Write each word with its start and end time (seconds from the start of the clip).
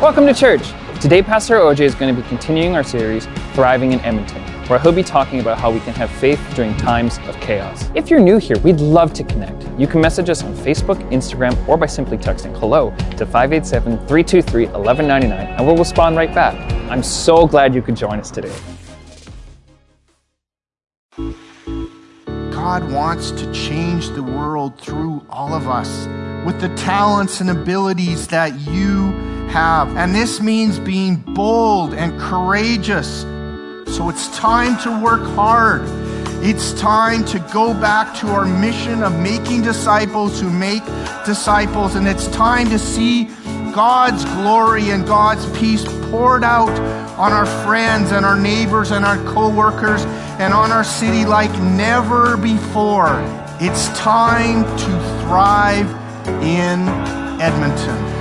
Welcome 0.00 0.26
to 0.26 0.34
church. 0.34 0.74
Today, 1.00 1.22
Pastor 1.22 1.56
OJ 1.56 1.80
is 1.80 1.94
going 1.94 2.14
to 2.14 2.20
be 2.22 2.28
continuing 2.28 2.76
our 2.76 2.84
series, 2.84 3.24
Thriving 3.54 3.92
in 3.92 4.00
Edmonton, 4.00 4.42
where 4.68 4.78
he'll 4.78 4.92
be 4.92 5.02
talking 5.02 5.40
about 5.40 5.58
how 5.58 5.70
we 5.70 5.80
can 5.80 5.94
have 5.94 6.10
faith 6.10 6.38
during 6.54 6.76
times 6.76 7.16
of 7.26 7.34
chaos. 7.40 7.90
If 7.94 8.10
you're 8.10 8.20
new 8.20 8.36
here, 8.36 8.58
we'd 8.58 8.78
love 8.78 9.14
to 9.14 9.24
connect. 9.24 9.66
You 9.80 9.86
can 9.86 10.02
message 10.02 10.28
us 10.28 10.44
on 10.44 10.52
Facebook, 10.52 10.98
Instagram, 11.12 11.66
or 11.66 11.78
by 11.78 11.86
simply 11.86 12.18
texting 12.18 12.54
hello 12.58 12.90
to 13.16 13.24
587 13.24 13.96
323 14.06 14.66
1199, 14.66 15.56
and 15.56 15.66
we'll 15.66 15.78
respond 15.78 16.14
right 16.14 16.32
back. 16.34 16.54
I'm 16.90 17.02
so 17.02 17.46
glad 17.46 17.74
you 17.74 17.80
could 17.80 17.96
join 17.96 18.20
us 18.20 18.30
today. 18.30 18.54
God 22.50 22.92
wants 22.92 23.30
to 23.30 23.50
change 23.50 24.10
the 24.10 24.22
world 24.22 24.78
through 24.78 25.24
all 25.30 25.54
of 25.54 25.68
us 25.68 26.06
with 26.46 26.60
the 26.60 26.68
talents 26.76 27.40
and 27.40 27.50
abilities 27.50 28.28
that 28.28 28.56
you 28.60 29.10
have. 29.48 29.96
And 29.96 30.14
this 30.14 30.40
means 30.40 30.78
being 30.78 31.16
bold 31.16 31.92
and 31.92 32.16
courageous. 32.20 33.22
So 33.96 34.08
it's 34.08 34.28
time 34.38 34.80
to 34.84 35.02
work 35.02 35.22
hard. 35.34 35.82
It's 36.44 36.72
time 36.74 37.24
to 37.26 37.40
go 37.52 37.74
back 37.74 38.16
to 38.20 38.28
our 38.28 38.46
mission 38.46 39.02
of 39.02 39.18
making 39.18 39.62
disciples 39.62 40.40
who 40.40 40.48
make 40.48 40.84
disciples. 41.24 41.96
And 41.96 42.06
it's 42.06 42.28
time 42.28 42.70
to 42.70 42.78
see 42.78 43.24
God's 43.74 44.24
glory 44.36 44.90
and 44.90 45.04
God's 45.04 45.44
peace 45.58 45.84
poured 46.10 46.44
out 46.44 46.70
on 47.18 47.32
our 47.32 47.46
friends 47.66 48.12
and 48.12 48.24
our 48.24 48.38
neighbors 48.38 48.92
and 48.92 49.04
our 49.04 49.18
coworkers 49.34 50.04
and 50.38 50.54
on 50.54 50.70
our 50.70 50.84
city 50.84 51.24
like 51.24 51.50
never 51.60 52.36
before. 52.36 53.20
It's 53.58 53.88
time 53.98 54.62
to 54.62 55.24
thrive 55.24 56.05
in 56.42 56.88
Edmonton. 57.40 58.16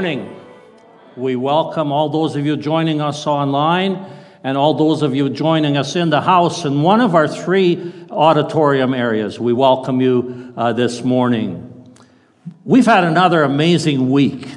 Morning. 0.00 0.34
We 1.14 1.36
welcome 1.36 1.92
all 1.92 2.08
those 2.08 2.34
of 2.34 2.46
you 2.46 2.56
joining 2.56 3.02
us 3.02 3.26
online 3.26 4.02
and 4.42 4.56
all 4.56 4.72
those 4.72 5.02
of 5.02 5.14
you 5.14 5.28
joining 5.28 5.76
us 5.76 5.94
in 5.94 6.08
the 6.08 6.22
house 6.22 6.64
in 6.64 6.80
one 6.80 7.02
of 7.02 7.14
our 7.14 7.28
three 7.28 7.92
auditorium 8.10 8.94
areas. 8.94 9.38
We 9.38 9.52
welcome 9.52 10.00
you 10.00 10.54
uh, 10.56 10.72
this 10.72 11.04
morning. 11.04 11.94
We've 12.64 12.86
had 12.86 13.04
another 13.04 13.42
amazing 13.42 14.10
week. 14.10 14.48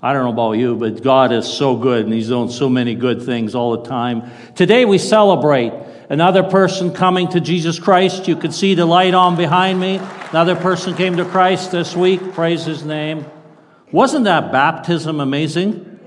I 0.00 0.12
don't 0.12 0.22
know 0.22 0.30
about 0.30 0.52
you, 0.52 0.76
but 0.76 1.02
God 1.02 1.32
is 1.32 1.48
so 1.48 1.74
good 1.74 2.04
and 2.04 2.14
He's 2.14 2.28
doing 2.28 2.48
so 2.48 2.68
many 2.68 2.94
good 2.94 3.24
things 3.24 3.56
all 3.56 3.76
the 3.76 3.88
time. 3.88 4.30
Today 4.54 4.84
we 4.84 4.98
celebrate 4.98 5.72
another 6.10 6.44
person 6.44 6.94
coming 6.94 7.26
to 7.30 7.40
Jesus 7.40 7.80
Christ. 7.80 8.28
You 8.28 8.36
can 8.36 8.52
see 8.52 8.74
the 8.76 8.86
light 8.86 9.14
on 9.14 9.36
behind 9.36 9.80
me. 9.80 9.96
Another 10.30 10.54
person 10.54 10.94
came 10.94 11.16
to 11.16 11.24
Christ 11.24 11.72
this 11.72 11.96
week. 11.96 12.34
Praise 12.34 12.64
His 12.64 12.84
name. 12.84 13.26
Wasn't 13.92 14.24
that 14.24 14.52
baptism 14.52 15.18
amazing? 15.18 15.98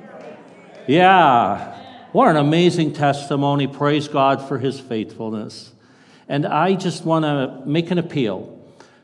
Yeah. 0.87 1.79
What 2.13 2.29
an 2.29 2.37
amazing 2.37 2.93
testimony. 2.93 3.67
Praise 3.67 4.07
God 4.07 4.47
for 4.47 4.57
his 4.57 4.79
faithfulness. 4.79 5.73
And 6.29 6.45
I 6.45 6.75
just 6.75 7.03
want 7.03 7.25
to 7.25 7.61
make 7.65 7.91
an 7.91 7.97
appeal 7.97 8.57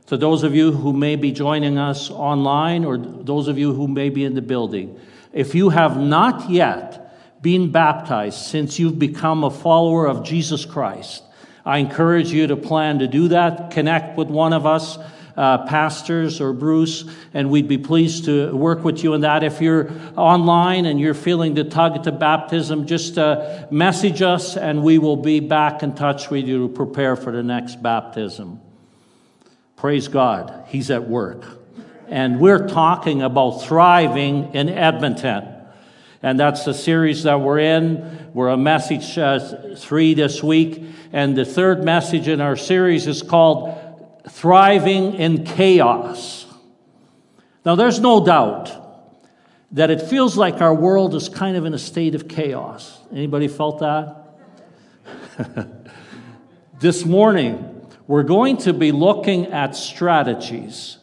to 0.06 0.16
those 0.16 0.44
of 0.44 0.56
you 0.56 0.72
who 0.72 0.94
may 0.94 1.18
be 1.18 1.32
joining 1.32 1.78
us 1.78 2.10
online 2.10 2.86
or 2.86 2.98
those 2.98 3.50
of 3.50 3.58
you 3.58 3.74
who 3.74 3.88
may 3.88 4.10
be 4.10 4.24
in 4.24 4.34
the 4.34 4.42
building. 4.42 4.98
If 5.34 5.54
you 5.54 5.70
have 5.70 5.98
not 5.98 6.50
yet 6.50 7.42
been 7.42 7.72
baptized 7.72 8.38
since 8.38 8.80
you've 8.80 8.98
become 8.98 9.44
a 9.44 9.52
follower 9.52 10.08
of 10.08 10.24
Jesus 10.24 10.66
Christ, 10.66 11.24
I 11.66 11.80
encourage 11.80 12.32
you 12.32 12.48
to 12.48 12.56
plan 12.56 13.00
to 13.00 13.08
do 13.08 13.28
that. 13.28 13.72
Connect 13.72 14.18
with 14.18 14.30
one 14.30 14.54
of 14.54 14.66
us 14.66 14.98
uh, 15.40 15.66
pastors 15.66 16.42
or 16.42 16.52
Bruce, 16.52 17.06
and 17.34 17.50
we'd 17.50 17.70
be 17.70 17.78
pleased 17.78 18.26
to 18.26 18.54
work 18.54 18.84
with 18.84 19.06
you 19.06 19.14
in 19.14 19.22
that. 19.22 19.42
If 19.42 19.62
you're 19.62 19.90
online 20.18 20.86
and 20.86 21.00
you're 21.00 21.14
feeling 21.14 21.54
the 21.54 21.64
tug 21.64 22.04
to 22.04 22.12
baptism, 22.12 22.86
just 22.86 23.18
uh, 23.18 23.66
message 23.72 24.22
us 24.22 24.58
and 24.58 24.84
we 24.84 24.98
will 24.98 25.16
be 25.16 25.40
back 25.40 25.82
in 25.82 25.96
touch 25.96 26.30
with 26.30 26.46
you 26.46 26.68
to 26.68 26.74
prepare 26.74 27.16
for 27.16 27.32
the 27.32 27.42
next 27.42 27.82
baptism. 27.82 28.60
Praise 29.78 30.10
God, 30.10 30.66
He's 30.68 30.92
at 30.92 31.08
work. 31.08 31.46
And 32.10 32.42
we're 32.42 32.68
talking 32.68 33.22
about 33.22 33.62
thriving 33.62 34.54
in 34.54 34.68
Edmonton. 34.68 35.56
And 36.22 36.38
that's 36.38 36.66
the 36.66 36.74
series 36.74 37.24
that 37.24 37.40
we're 37.40 37.60
in. 37.60 38.32
We're 38.34 38.50
a 38.50 38.58
message 38.58 39.18
uh, 39.18 39.76
three 39.78 40.16
this 40.16 40.44
week. 40.44 40.84
And 41.14 41.38
the 41.38 41.46
third 41.46 41.86
message 41.86 42.28
in 42.28 42.42
our 42.42 42.58
series 42.58 43.08
is 43.08 43.24
called 43.24 43.79
thriving 44.30 45.16
in 45.16 45.44
chaos. 45.44 46.46
Now, 47.66 47.76
there's 47.76 48.00
no 48.00 48.26
doubt 48.26 48.76
that 49.72 49.90
it 49.90 50.02
feels 50.02 50.38
like 50.38 50.62
our 50.62 50.74
world 50.74 51.14
is 51.14 51.30
kind 51.30 51.58
of 51.58 51.66
in 51.66 51.74
a 51.74 51.80
state 51.80 52.16
of 52.16 52.28
chaos. 52.28 52.98
Anybody 53.12 53.48
felt 53.48 53.80
that? 53.80 54.16
this 56.80 57.06
morning, 57.06 57.88
we're 58.08 58.24
going 58.24 58.58
to 58.58 58.74
be 58.74 58.92
looking 58.92 59.48
at 59.48 59.76
strategies 59.76 60.98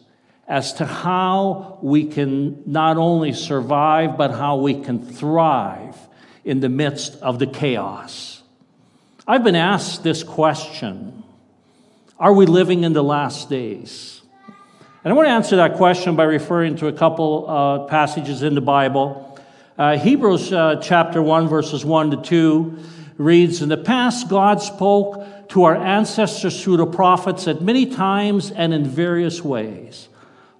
as 0.49 0.73
to 0.75 0.87
how 0.87 1.79
we 1.83 2.07
can 2.07 2.63
not 2.67 2.97
only 2.97 3.33
survive, 3.33 4.17
but 4.17 4.31
how 4.31 4.57
we 4.57 4.81
can 4.83 5.05
thrive 5.05 5.97
in 6.45 6.61
the 6.61 6.69
midst 6.69 7.17
of 7.17 7.39
the 7.39 7.47
chaos. 7.47 8.43
I've 9.27 9.43
been 9.43 9.57
asked 9.57 10.05
this 10.05 10.23
question 10.23 11.25
are 12.19 12.33
we 12.33 12.47
living 12.47 12.85
in 12.85 12.93
the 12.93 13.03
last 13.03 13.51
days? 13.51 14.23
And 15.05 15.13
I 15.13 15.17
want 15.17 15.27
to 15.27 15.33
answer 15.33 15.57
that 15.57 15.75
question 15.75 16.17
by 16.17 16.25
referring 16.25 16.77
to 16.77 16.89
a 16.89 16.93
couple 16.93 17.45
uh, 17.49 17.79
passages 17.87 18.43
in 18.43 18.55
the 18.55 18.61
Bible. 18.61 19.39
Uh, 19.77 19.99
Hebrews 19.99 20.53
uh, 20.53 20.81
chapter 20.83 21.21
1, 21.21 21.49
verses 21.49 21.85
1 21.85 22.13
to 22.13 22.23
2 22.23 22.79
reads 23.19 23.61
In 23.61 23.69
the 23.69 23.77
past, 23.77 24.31
God 24.31 24.63
spoke 24.63 25.49
to 25.51 25.65
our 25.65 25.77
ancestors 25.77 26.63
through 26.63 26.79
the 26.79 26.87
prophets 26.87 27.47
at 27.47 27.61
many 27.61 27.87
times 27.87 28.51
and 28.51 28.73
in 28.73 28.85
various 28.85 29.43
ways. 29.43 30.09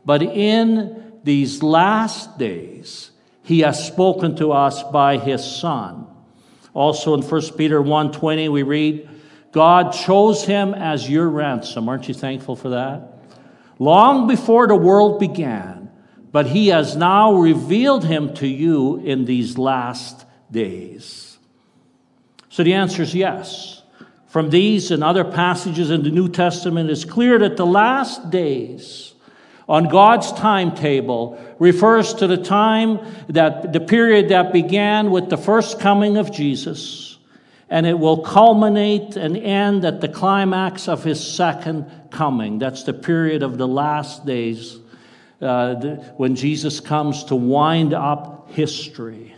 But 0.05 0.23
in 0.23 1.21
these 1.25 1.63
last 1.63 2.39
days, 2.39 3.11
he 3.43 3.61
has 3.61 3.85
spoken 3.85 4.37
to 4.37 4.53
us 4.53 4.83
by 4.83 5.17
his 5.17 5.43
Son. 5.43 6.07
Also 6.75 7.15
in 7.15 7.23
1 7.23 7.57
Peter 7.57 7.81
1:20 7.81 8.51
we 8.51 8.63
read, 8.63 9.09
God 9.57 9.93
chose 9.93 10.45
him 10.45 10.75
as 10.75 11.09
your 11.09 11.31
ransom. 11.31 11.89
Aren't 11.89 12.09
you 12.09 12.13
thankful 12.13 12.57
for 12.57 12.69
that? 12.69 13.23
Long 13.79 14.27
before 14.27 14.67
the 14.67 14.77
world 14.77 15.19
began, 15.19 15.91
but 16.31 16.45
he 16.45 16.69
has 16.69 16.95
now 16.95 17.33
revealed 17.33 18.05
him 18.05 18.35
to 18.35 18.47
you 18.47 18.99
in 18.99 19.25
these 19.25 19.57
last 19.57 20.27
days. 20.51 21.39
So 22.51 22.65
the 22.65 22.75
answer 22.75 23.01
is 23.01 23.15
yes. 23.15 23.83
From 24.27 24.51
these 24.51 24.91
and 24.91 25.03
other 25.03 25.25
passages 25.25 25.89
in 25.91 26.03
the 26.03 26.11
New 26.11 26.29
Testament, 26.29 26.91
it's 26.91 27.07
clear 27.07 27.39
that 27.39 27.57
the 27.57 27.65
last 27.65 28.29
days 28.29 29.15
on 29.67 29.89
God's 29.89 30.33
timetable 30.33 31.43
refers 31.59 32.13
to 32.13 32.27
the 32.27 32.37
time 32.37 33.01
that 33.29 33.73
the 33.73 33.81
period 33.81 34.29
that 34.29 34.53
began 34.53 35.11
with 35.11 35.31
the 35.31 35.39
first 35.39 35.81
coming 35.81 36.19
of 36.19 36.31
Jesus 36.31 37.06
and 37.69 37.87
it 37.87 37.99
will 37.99 38.19
culminate 38.19 39.17
and 39.17 39.37
end 39.37 39.85
at 39.85 40.01
the 40.01 40.09
climax 40.09 40.89
of 40.89 41.03
his 41.03 41.25
second 41.25 41.91
coming. 42.11 42.59
That's 42.59 42.85
the 42.85 42.93
period 42.93 43.43
of 43.43 43.59
the 43.59 43.67
last 43.67 44.25
days 44.25 44.79
uh, 45.41 45.75
the, 45.75 45.97
when 46.17 46.37
Jesus 46.37 46.81
comes 46.81 47.25
to 47.25 47.37
wind 47.37 47.93
up 47.93 48.51
history. 48.51 49.35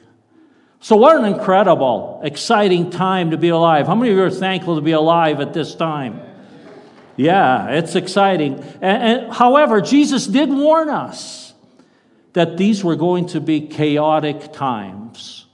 So, 0.81 0.97
what 0.97 1.17
an 1.17 1.25
incredible, 1.25 2.21
exciting 2.23 2.91
time 2.91 3.33
to 3.33 3.37
be 3.37 3.49
alive. 3.49 3.89
How 3.89 3.97
many 3.97 4.11
of 4.11 4.17
you 4.17 4.23
are 4.23 4.31
thankful 4.31 4.77
to 4.77 4.81
be 4.81 4.93
alive 4.93 5.41
at 5.41 5.53
this 5.53 5.75
time? 5.75 6.21
Yeah, 7.17 7.71
it's 7.71 7.97
exciting. 7.97 8.63
And, 8.81 9.03
and, 9.23 9.33
however, 9.33 9.81
Jesus 9.81 10.27
did 10.27 10.51
warn 10.51 10.89
us 10.89 11.53
that 12.35 12.57
these 12.57 12.85
were 12.85 12.95
going 12.95 13.27
to 13.29 13.41
be 13.41 13.67
chaotic 13.67 14.53
times. 14.53 15.47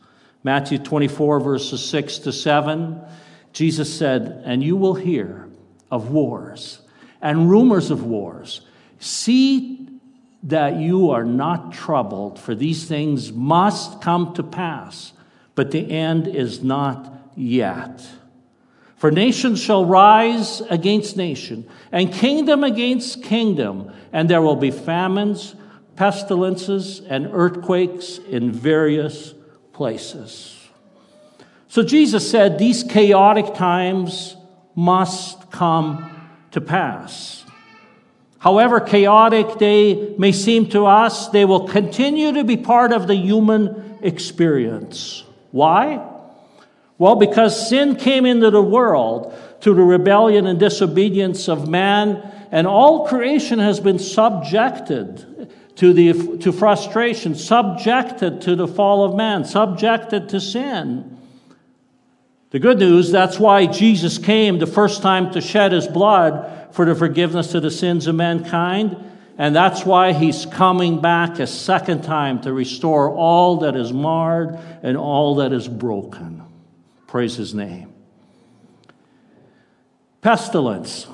Matthew 0.44 0.76
24, 0.76 1.41
verses 1.41 1.82
6 1.87 2.19
to 2.19 2.32
7, 2.32 3.00
Jesus 3.55 3.93
said, 3.99 4.43
And 4.44 4.62
you 4.62 4.76
will 4.76 4.94
hear 4.94 5.49
of 5.91 6.11
wars 6.11 6.82
and 7.23 7.49
rumors 7.49 7.91
of 7.91 8.05
wars. 8.05 8.61
See 8.99 9.88
that 10.43 10.76
you 10.76 11.11
are 11.11 11.25
not 11.25 11.73
troubled, 11.73 12.38
for 12.38 12.55
these 12.55 12.85
things 12.85 13.32
must 13.32 14.02
come 14.02 14.35
to 14.35 14.43
pass, 14.43 15.14
but 15.55 15.70
the 15.70 15.91
end 15.91 16.29
is 16.29 16.62
not 16.62 17.11
yet. 17.35 18.06
For 18.97 19.11
nation 19.11 19.56
shall 19.56 19.87
rise 19.87 20.61
against 20.61 21.17
nation, 21.17 21.67
and 21.90 22.12
kingdom 22.12 22.64
against 22.64 23.23
kingdom, 23.23 23.90
and 24.12 24.29
there 24.29 24.43
will 24.43 24.56
be 24.56 24.70
famines, 24.70 25.55
pestilences, 25.97 27.00
and 27.00 27.31
earthquakes 27.32 28.19
in 28.19 28.52
various 28.52 29.32
places. 29.75 30.69
So 31.69 31.82
Jesus 31.82 32.31
said 32.31 32.59
these 32.59 32.82
chaotic 32.85 33.55
times 33.55 34.37
must 34.75 35.50
come 35.50 36.11
to 36.53 36.61
pass. 36.61 37.44
However 38.38 38.81
chaotic 38.81 39.59
they 39.59 40.15
may 40.19 40.32
seem 40.32 40.69
to 40.71 40.87
us, 40.87 41.29
they 41.29 41.44
will 41.44 41.67
continue 41.67 42.32
to 42.32 42.44
be 42.44 42.56
part 42.56 42.93
of 42.93 43.06
the 43.06 43.17
human 43.17 43.99
experience. 44.03 45.25
Why? 45.50 46.11
Well, 46.99 47.17
because 47.17 47.69
sin 47.69 47.97
came 47.97 48.25
into 48.26 48.50
the 48.50 48.62
world 48.62 49.35
through 49.61 49.75
the 49.75 49.82
rebellion 49.82 50.47
and 50.47 50.61
disobedience 50.61 51.49
of 51.49 51.69
man, 51.69 52.23
and 52.53 52.67
all 52.67 53.06
creation 53.06 53.59
has 53.59 53.81
been 53.81 53.99
subjected 53.99 55.50
to, 55.76 55.93
the, 55.93 56.38
to 56.38 56.53
frustration, 56.53 57.35
subjected 57.35 58.41
to 58.43 58.55
the 58.55 58.69
fall 58.69 59.05
of 59.05 59.17
man, 59.17 59.44
subjected 59.44 60.29
to 60.29 60.41
sin. 60.41 61.19
The 62.50 62.61
good 62.61 62.79
news, 62.79 63.11
that's 63.11 63.38
why 63.41 63.67
Jesus 63.67 64.19
came 64.19 64.61
the 64.61 64.67
first 64.67 65.03
time 65.03 65.32
to 65.32 65.41
shed 65.41 65.73
his 65.73 65.88
blood 65.88 66.69
for 66.73 66.85
the 66.85 66.94
forgiveness 66.94 67.55
of 67.55 67.62
the 67.62 67.71
sins 67.71 68.06
of 68.06 68.15
mankind. 68.15 68.97
And 69.37 69.56
that's 69.56 69.85
why 69.85 70.12
he's 70.12 70.47
coming 70.47 71.00
back 71.00 71.41
a 71.41 71.49
second 71.49 72.05
time 72.05 72.41
to 72.43 72.53
restore 72.53 73.11
all 73.11 73.59
that 73.59 73.75
is 73.75 73.93
marred 73.93 74.56
and 74.85 74.97
all 74.97 75.37
that 75.37 75.53
is 75.53 75.67
broken. 75.67 76.44
Praise 77.09 77.35
his 77.35 77.53
name. 77.55 77.93
Pestilence. 80.21 81.09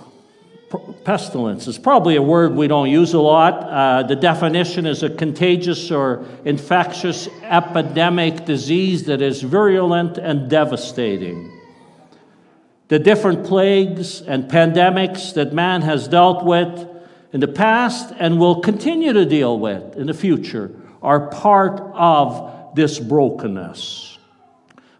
Pestilence 1.04 1.66
is 1.66 1.78
probably 1.78 2.14
a 2.14 2.22
word 2.22 2.54
we 2.54 2.68
don't 2.68 2.90
use 2.90 3.12
a 3.14 3.18
lot. 3.18 3.64
Uh, 3.64 4.02
the 4.04 4.14
definition 4.14 4.86
is 4.86 5.02
a 5.02 5.10
contagious 5.10 5.90
or 5.90 6.24
infectious 6.44 7.28
epidemic 7.42 8.44
disease 8.44 9.04
that 9.04 9.20
is 9.20 9.42
virulent 9.42 10.16
and 10.18 10.48
devastating. 10.48 11.50
The 12.86 13.00
different 13.00 13.46
plagues 13.46 14.20
and 14.20 14.44
pandemics 14.44 15.34
that 15.34 15.52
man 15.52 15.82
has 15.82 16.06
dealt 16.06 16.44
with 16.44 16.88
in 17.32 17.40
the 17.40 17.48
past 17.48 18.12
and 18.18 18.38
will 18.38 18.60
continue 18.60 19.12
to 19.12 19.24
deal 19.24 19.58
with 19.58 19.96
in 19.96 20.06
the 20.06 20.14
future 20.14 20.70
are 21.02 21.28
part 21.30 21.80
of 21.94 22.74
this 22.76 22.98
brokenness. 22.98 24.18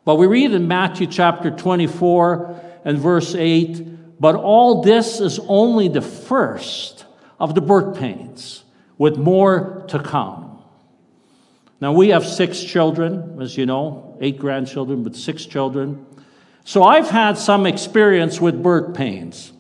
But 0.04 0.16
we 0.16 0.26
read 0.26 0.52
in 0.52 0.66
Matthew 0.66 1.06
chapter 1.06 1.50
24 1.50 2.80
and 2.84 2.98
verse 2.98 3.34
8, 3.34 3.86
but 4.20 4.36
all 4.36 4.82
this 4.82 5.20
is 5.20 5.40
only 5.48 5.88
the 5.88 6.02
first 6.02 7.06
of 7.40 7.54
the 7.54 7.60
birth 7.60 7.98
pains, 7.98 8.64
with 8.98 9.16
more 9.16 9.84
to 9.88 9.98
come. 9.98 10.62
Now, 11.80 11.92
we 11.92 12.10
have 12.10 12.26
six 12.26 12.62
children, 12.62 13.40
as 13.40 13.56
you 13.56 13.64
know, 13.64 14.18
eight 14.20 14.38
grandchildren, 14.38 15.02
but 15.02 15.16
six 15.16 15.46
children. 15.46 16.04
So 16.64 16.84
I've 16.84 17.08
had 17.08 17.38
some 17.38 17.64
experience 17.64 18.40
with 18.40 18.62
birth 18.62 18.94
pains. 18.94 19.52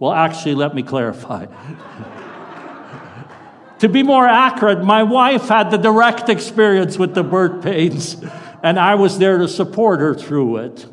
Well, 0.00 0.12
actually, 0.12 0.56
let 0.56 0.74
me 0.74 0.82
clarify. 0.82 1.46
to 3.78 3.88
be 3.88 4.02
more 4.02 4.26
accurate, 4.26 4.82
my 4.82 5.04
wife 5.04 5.48
had 5.48 5.70
the 5.70 5.78
direct 5.78 6.28
experience 6.28 6.98
with 6.98 7.14
the 7.14 7.22
birth 7.22 7.62
pains 7.62 8.16
and 8.62 8.78
I 8.78 8.96
was 8.96 9.18
there 9.18 9.38
to 9.38 9.48
support 9.48 10.00
her 10.00 10.14
through 10.14 10.58
it. 10.58 10.86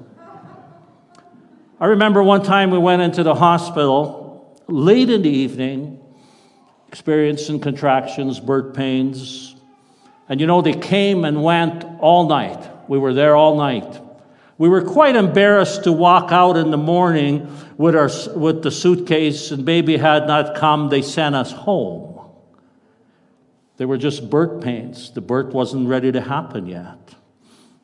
I 1.79 1.87
remember 1.87 2.23
one 2.23 2.41
time 2.41 2.71
we 2.71 2.77
went 2.77 3.01
into 3.01 3.23
the 3.23 3.35
hospital 3.35 4.61
late 4.67 5.09
in 5.09 5.23
the 5.23 5.29
evening, 5.29 5.99
experiencing 6.87 7.59
contractions, 7.59 8.39
birth 8.39 8.73
pains. 8.73 9.55
And 10.29 10.39
you 10.39 10.47
know, 10.47 10.61
they 10.61 10.73
came 10.73 11.25
and 11.25 11.43
went 11.43 11.83
all 11.99 12.27
night. 12.29 12.89
We 12.89 12.97
were 12.97 13.13
there 13.13 13.35
all 13.35 13.57
night. 13.57 14.01
We 14.57 14.69
were 14.69 14.83
quite 14.83 15.17
embarrassed 15.17 15.83
to 15.83 15.91
walk 15.91 16.31
out 16.31 16.55
in 16.55 16.71
the 16.71 16.77
morning 16.77 17.53
with, 17.77 17.93
our, 17.93 18.09
with 18.37 18.63
the 18.63 18.71
suitcase, 18.71 19.51
and 19.51 19.65
baby 19.65 19.97
had 19.97 20.27
not 20.27 20.55
come. 20.55 20.87
They 20.87 21.01
sent 21.01 21.35
us 21.35 21.51
home. 21.51 22.21
They 23.75 23.83
were 23.83 23.97
just 23.97 24.29
birth 24.29 24.63
pains. 24.63 25.11
The 25.11 25.19
birth 25.19 25.53
wasn't 25.53 25.89
ready 25.89 26.09
to 26.13 26.21
happen 26.21 26.67
yet. 26.67 27.14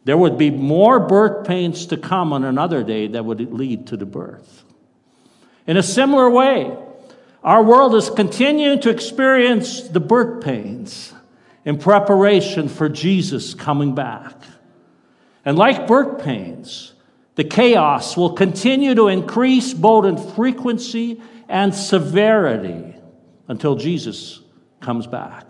There 0.03 0.17
would 0.17 0.37
be 0.37 0.49
more 0.49 0.99
birth 0.99 1.47
pains 1.47 1.85
to 1.87 1.97
come 1.97 2.33
on 2.33 2.43
another 2.43 2.83
day 2.83 3.07
that 3.07 3.23
would 3.23 3.53
lead 3.53 3.87
to 3.87 3.97
the 3.97 4.05
birth. 4.05 4.63
In 5.67 5.77
a 5.77 5.83
similar 5.83 6.29
way, 6.29 6.75
our 7.43 7.63
world 7.63 7.95
is 7.95 8.09
continuing 8.09 8.79
to 8.81 8.89
experience 8.89 9.81
the 9.81 9.99
birth 9.99 10.43
pains 10.43 11.13
in 11.65 11.77
preparation 11.77 12.67
for 12.67 12.89
Jesus 12.89 13.53
coming 13.53 13.93
back. 13.93 14.35
And 15.45 15.57
like 15.57 15.87
birth 15.87 16.23
pains, 16.23 16.93
the 17.35 17.43
chaos 17.43 18.17
will 18.17 18.33
continue 18.33 18.95
to 18.95 19.07
increase 19.07 19.73
both 19.73 20.05
in 20.05 20.17
frequency 20.17 21.21
and 21.47 21.73
severity 21.73 22.95
until 23.47 23.75
Jesus 23.75 24.39
comes 24.79 25.07
back. 25.07 25.45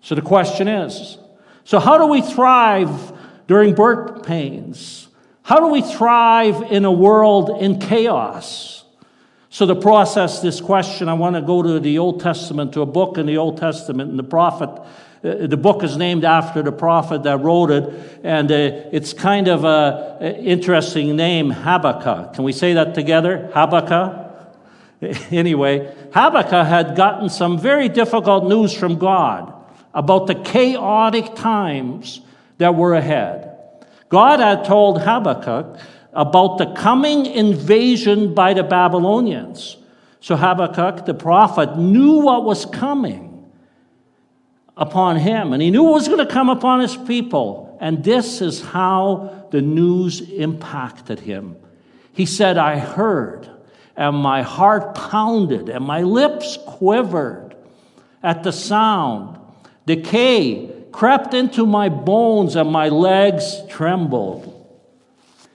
So 0.00 0.14
the 0.14 0.22
question 0.22 0.68
is 0.68 1.18
so, 1.68 1.78
how 1.78 1.98
do 1.98 2.06
we 2.06 2.22
thrive 2.22 3.12
during 3.46 3.74
birth 3.74 4.24
pains? 4.24 5.06
How 5.42 5.60
do 5.60 5.66
we 5.66 5.82
thrive 5.82 6.62
in 6.72 6.86
a 6.86 6.90
world 6.90 7.62
in 7.62 7.78
chaos? 7.78 8.84
So, 9.50 9.66
to 9.66 9.74
process 9.74 10.40
this 10.40 10.62
question, 10.62 11.10
I 11.10 11.12
want 11.12 11.36
to 11.36 11.42
go 11.42 11.62
to 11.62 11.78
the 11.78 11.98
Old 11.98 12.22
Testament, 12.22 12.72
to 12.72 12.80
a 12.80 12.86
book 12.86 13.18
in 13.18 13.26
the 13.26 13.36
Old 13.36 13.58
Testament, 13.58 14.08
and 14.08 14.18
the 14.18 14.22
prophet. 14.22 14.70
Uh, 15.22 15.46
the 15.46 15.58
book 15.58 15.84
is 15.84 15.98
named 15.98 16.24
after 16.24 16.62
the 16.62 16.72
prophet 16.72 17.24
that 17.24 17.40
wrote 17.40 17.70
it, 17.70 18.18
and 18.24 18.50
uh, 18.50 18.88
it's 18.90 19.12
kind 19.12 19.46
of 19.46 19.66
an 19.66 20.36
interesting 20.36 21.16
name, 21.16 21.50
Habakkuk. 21.50 22.32
Can 22.32 22.44
we 22.44 22.52
say 22.52 22.72
that 22.72 22.94
together? 22.94 23.50
Habakkuk? 23.52 24.24
Anyway, 25.30 25.94
Habakkuk 26.14 26.66
had 26.66 26.96
gotten 26.96 27.28
some 27.28 27.58
very 27.58 27.90
difficult 27.90 28.48
news 28.48 28.72
from 28.72 28.96
God 28.96 29.52
about 29.94 30.26
the 30.26 30.34
chaotic 30.34 31.34
times 31.34 32.20
that 32.58 32.74
were 32.74 32.94
ahead. 32.94 33.56
God 34.08 34.40
had 34.40 34.64
told 34.64 35.02
Habakkuk 35.02 35.78
about 36.12 36.58
the 36.58 36.66
coming 36.74 37.26
invasion 37.26 38.34
by 38.34 38.54
the 38.54 38.62
Babylonians. 38.62 39.76
So 40.20 40.36
Habakkuk, 40.36 41.06
the 41.06 41.14
prophet, 41.14 41.76
knew 41.78 42.20
what 42.20 42.44
was 42.44 42.66
coming 42.66 43.50
upon 44.76 45.16
him, 45.16 45.52
and 45.52 45.62
he 45.62 45.70
knew 45.70 45.82
what 45.82 45.94
was 45.94 46.08
going 46.08 46.26
to 46.26 46.32
come 46.32 46.48
upon 46.48 46.80
his 46.80 46.96
people. 46.96 47.76
And 47.80 48.02
this 48.02 48.40
is 48.40 48.62
how 48.62 49.46
the 49.50 49.62
news 49.62 50.20
impacted 50.20 51.20
him. 51.20 51.56
He 52.12 52.26
said, 52.26 52.58
I 52.58 52.78
heard, 52.78 53.48
and 53.96 54.16
my 54.16 54.42
heart 54.42 54.94
pounded, 54.94 55.68
and 55.68 55.84
my 55.84 56.02
lips 56.02 56.58
quivered 56.66 57.54
at 58.22 58.42
the 58.42 58.52
sound 58.52 59.37
Decay 59.88 60.84
crept 60.92 61.32
into 61.32 61.64
my 61.64 61.88
bones 61.88 62.56
and 62.56 62.70
my 62.70 62.90
legs 62.90 63.56
trembled. 63.70 64.54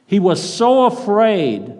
He 0.07 0.19
was 0.19 0.41
so 0.41 0.85
afraid 0.85 1.71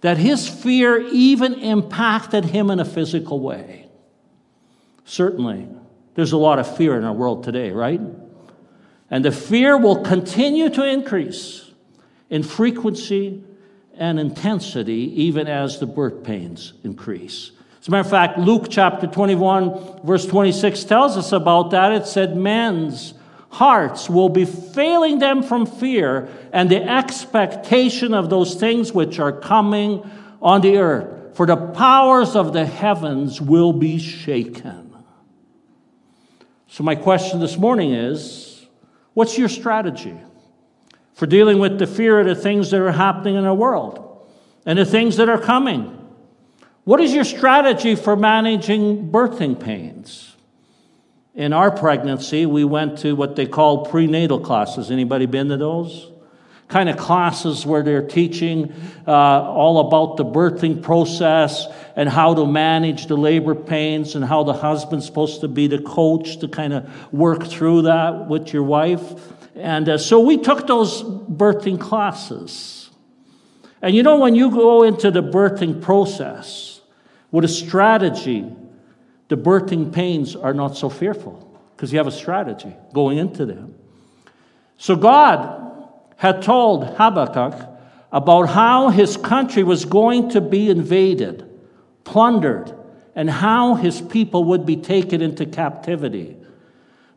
that 0.00 0.16
his 0.16 0.48
fear 0.48 0.98
even 1.12 1.52
impacted 1.52 2.46
him 2.46 2.70
in 2.70 2.80
a 2.80 2.84
physical 2.86 3.40
way. 3.40 3.88
Certainly, 5.04 5.68
there's 6.14 6.32
a 6.32 6.38
lot 6.38 6.58
of 6.58 6.76
fear 6.76 6.96
in 6.96 7.04
our 7.04 7.12
world 7.12 7.44
today, 7.44 7.70
right? 7.70 8.00
And 9.10 9.22
the 9.22 9.30
fear 9.30 9.76
will 9.76 10.02
continue 10.02 10.70
to 10.70 10.82
increase 10.82 11.70
in 12.30 12.42
frequency 12.42 13.44
and 13.94 14.18
intensity 14.18 15.12
even 15.24 15.46
as 15.46 15.78
the 15.78 15.86
birth 15.86 16.24
pains 16.24 16.72
increase. 16.82 17.52
As 17.82 17.88
a 17.88 17.90
matter 17.90 18.02
of 18.02 18.10
fact, 18.10 18.38
Luke 18.38 18.68
chapter 18.70 19.08
21, 19.08 20.02
verse 20.04 20.24
26 20.24 20.84
tells 20.84 21.16
us 21.16 21.32
about 21.32 21.72
that. 21.72 21.90
It 21.90 22.06
said, 22.06 22.36
Men's 22.36 23.14
hearts 23.48 24.08
will 24.08 24.28
be 24.28 24.44
failing 24.44 25.18
them 25.18 25.42
from 25.42 25.66
fear 25.66 26.28
and 26.52 26.70
the 26.70 26.80
expectation 26.80 28.14
of 28.14 28.30
those 28.30 28.54
things 28.54 28.92
which 28.92 29.18
are 29.18 29.32
coming 29.32 30.08
on 30.40 30.60
the 30.60 30.76
earth, 30.76 31.36
for 31.36 31.44
the 31.44 31.56
powers 31.56 32.36
of 32.36 32.52
the 32.52 32.64
heavens 32.64 33.40
will 33.40 33.72
be 33.72 33.98
shaken. 33.98 34.94
So, 36.68 36.84
my 36.84 36.94
question 36.94 37.40
this 37.40 37.58
morning 37.58 37.92
is 37.92 38.64
what's 39.14 39.36
your 39.36 39.48
strategy 39.48 40.16
for 41.14 41.26
dealing 41.26 41.58
with 41.58 41.80
the 41.80 41.88
fear 41.88 42.20
of 42.20 42.26
the 42.26 42.36
things 42.36 42.70
that 42.70 42.80
are 42.80 42.92
happening 42.92 43.34
in 43.34 43.44
our 43.44 43.52
world 43.52 44.24
and 44.66 44.78
the 44.78 44.86
things 44.86 45.16
that 45.16 45.28
are 45.28 45.40
coming? 45.40 45.98
What 46.84 47.00
is 47.00 47.14
your 47.14 47.24
strategy 47.24 47.94
for 47.94 48.16
managing 48.16 49.12
birthing 49.12 49.60
pains? 49.60 50.34
In 51.34 51.52
our 51.52 51.70
pregnancy, 51.70 52.44
we 52.44 52.64
went 52.64 52.98
to 52.98 53.14
what 53.14 53.36
they 53.36 53.46
call 53.46 53.86
prenatal 53.86 54.40
classes. 54.40 54.90
Anybody 54.90 55.26
been 55.26 55.48
to 55.48 55.56
those? 55.56 56.10
Kind 56.66 56.88
of 56.88 56.96
classes 56.96 57.64
where 57.64 57.82
they're 57.82 58.06
teaching 58.06 58.72
uh, 59.06 59.12
all 59.12 59.86
about 59.86 60.16
the 60.16 60.24
birthing 60.24 60.82
process 60.82 61.66
and 61.94 62.08
how 62.08 62.34
to 62.34 62.46
manage 62.46 63.06
the 63.06 63.16
labor 63.16 63.54
pains 63.54 64.16
and 64.16 64.24
how 64.24 64.42
the 64.42 64.52
husband's 64.52 65.06
supposed 65.06 65.42
to 65.42 65.48
be 65.48 65.68
the 65.68 65.80
coach 65.80 66.38
to 66.40 66.48
kind 66.48 66.72
of 66.72 67.12
work 67.12 67.46
through 67.46 67.82
that 67.82 68.26
with 68.26 68.52
your 68.52 68.64
wife. 68.64 69.02
And 69.54 69.88
uh, 69.88 69.98
so 69.98 70.18
we 70.18 70.36
took 70.36 70.66
those 70.66 71.04
birthing 71.04 71.78
classes. 71.78 72.90
And 73.80 73.94
you 73.94 74.02
know, 74.02 74.18
when 74.18 74.34
you 74.34 74.50
go 74.50 74.82
into 74.82 75.12
the 75.12 75.22
birthing 75.22 75.80
process 75.80 76.71
with 77.32 77.44
a 77.44 77.48
strategy, 77.48 78.46
the 79.28 79.36
birthing 79.36 79.92
pains 79.92 80.36
are 80.36 80.54
not 80.54 80.76
so 80.76 80.88
fearful 80.88 81.48
because 81.74 81.90
you 81.90 81.98
have 81.98 82.06
a 82.06 82.12
strategy 82.12 82.76
going 82.92 83.18
into 83.18 83.46
them. 83.46 83.74
So 84.76 84.94
God 84.94 85.88
had 86.16 86.42
told 86.42 86.84
Habakkuk 86.84 87.68
about 88.12 88.42
how 88.42 88.90
his 88.90 89.16
country 89.16 89.62
was 89.62 89.86
going 89.86 90.28
to 90.30 90.40
be 90.40 90.68
invaded, 90.68 91.48
plundered, 92.04 92.72
and 93.16 93.28
how 93.28 93.74
his 93.74 94.00
people 94.00 94.44
would 94.44 94.66
be 94.66 94.76
taken 94.76 95.22
into 95.22 95.46
captivity. 95.46 96.36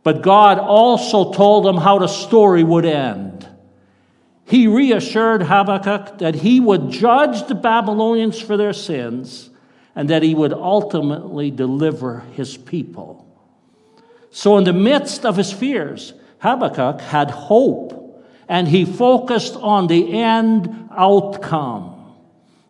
But 0.03 0.21
God 0.21 0.57
also 0.57 1.33
told 1.33 1.67
him 1.67 1.77
how 1.77 1.99
the 1.99 2.07
story 2.07 2.63
would 2.63 2.85
end. 2.85 3.47
He 4.45 4.67
reassured 4.67 5.41
Habakkuk 5.41 6.19
that 6.19 6.35
he 6.35 6.59
would 6.59 6.91
judge 6.91 7.47
the 7.47 7.55
Babylonians 7.55 8.39
for 8.39 8.55
their 8.55 8.73
sins 8.73 9.49
and 9.95 10.09
that 10.09 10.23
he 10.23 10.35
would 10.35 10.53
ultimately 10.53 11.51
deliver 11.51 12.19
his 12.33 12.57
people. 12.57 13.25
So, 14.29 14.57
in 14.57 14.65
the 14.65 14.73
midst 14.73 15.25
of 15.25 15.37
his 15.37 15.53
fears, 15.53 16.13
Habakkuk 16.39 16.99
had 17.01 17.31
hope 17.31 18.01
and 18.47 18.67
he 18.67 18.85
focused 18.85 19.55
on 19.55 19.87
the 19.87 20.13
end 20.13 20.89
outcome. 20.91 22.13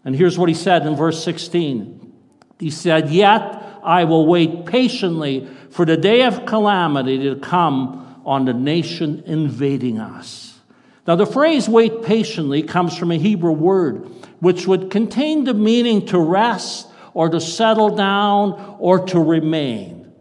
And 0.05 0.15
here's 0.15 0.37
what 0.37 0.49
he 0.49 0.55
said 0.55 0.85
in 0.85 0.95
verse 0.95 1.23
16 1.23 2.13
He 2.59 2.69
said, 2.69 3.09
Yet 3.09 3.63
I 3.83 4.03
will 4.03 4.27
wait 4.27 4.65
patiently 4.65 5.47
for 5.71 5.85
the 5.85 5.97
day 5.97 6.23
of 6.23 6.45
calamity 6.45 7.17
to 7.23 7.35
come 7.35 8.21
on 8.25 8.45
the 8.45 8.53
nation 8.53 9.23
invading 9.25 9.99
us. 9.99 10.59
Now, 11.07 11.15
the 11.15 11.25
phrase 11.25 11.69
wait 11.69 12.01
patiently 12.03 12.63
comes 12.63 12.97
from 12.97 13.11
a 13.11 13.17
Hebrew 13.17 13.51
word 13.51 14.09
which 14.39 14.67
would 14.67 14.89
contain 14.89 15.43
the 15.43 15.53
meaning 15.53 16.05
to 16.07 16.19
rest 16.19 16.87
or 17.15 17.29
to 17.29 17.41
settle 17.41 17.95
down 17.95 18.75
or 18.77 19.07
to 19.07 19.19
remain. 19.19 20.11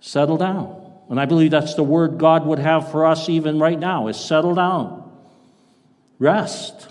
Settle 0.00 0.38
down. 0.38 0.76
And 1.10 1.20
I 1.20 1.26
believe 1.26 1.50
that's 1.50 1.74
the 1.74 1.82
word 1.82 2.18
God 2.18 2.46
would 2.46 2.60
have 2.60 2.90
for 2.90 3.04
us 3.04 3.28
even 3.28 3.58
right 3.58 3.78
now 3.78 4.06
is 4.06 4.16
settle 4.16 4.54
down. 4.54 5.10
Rest. 6.18 6.88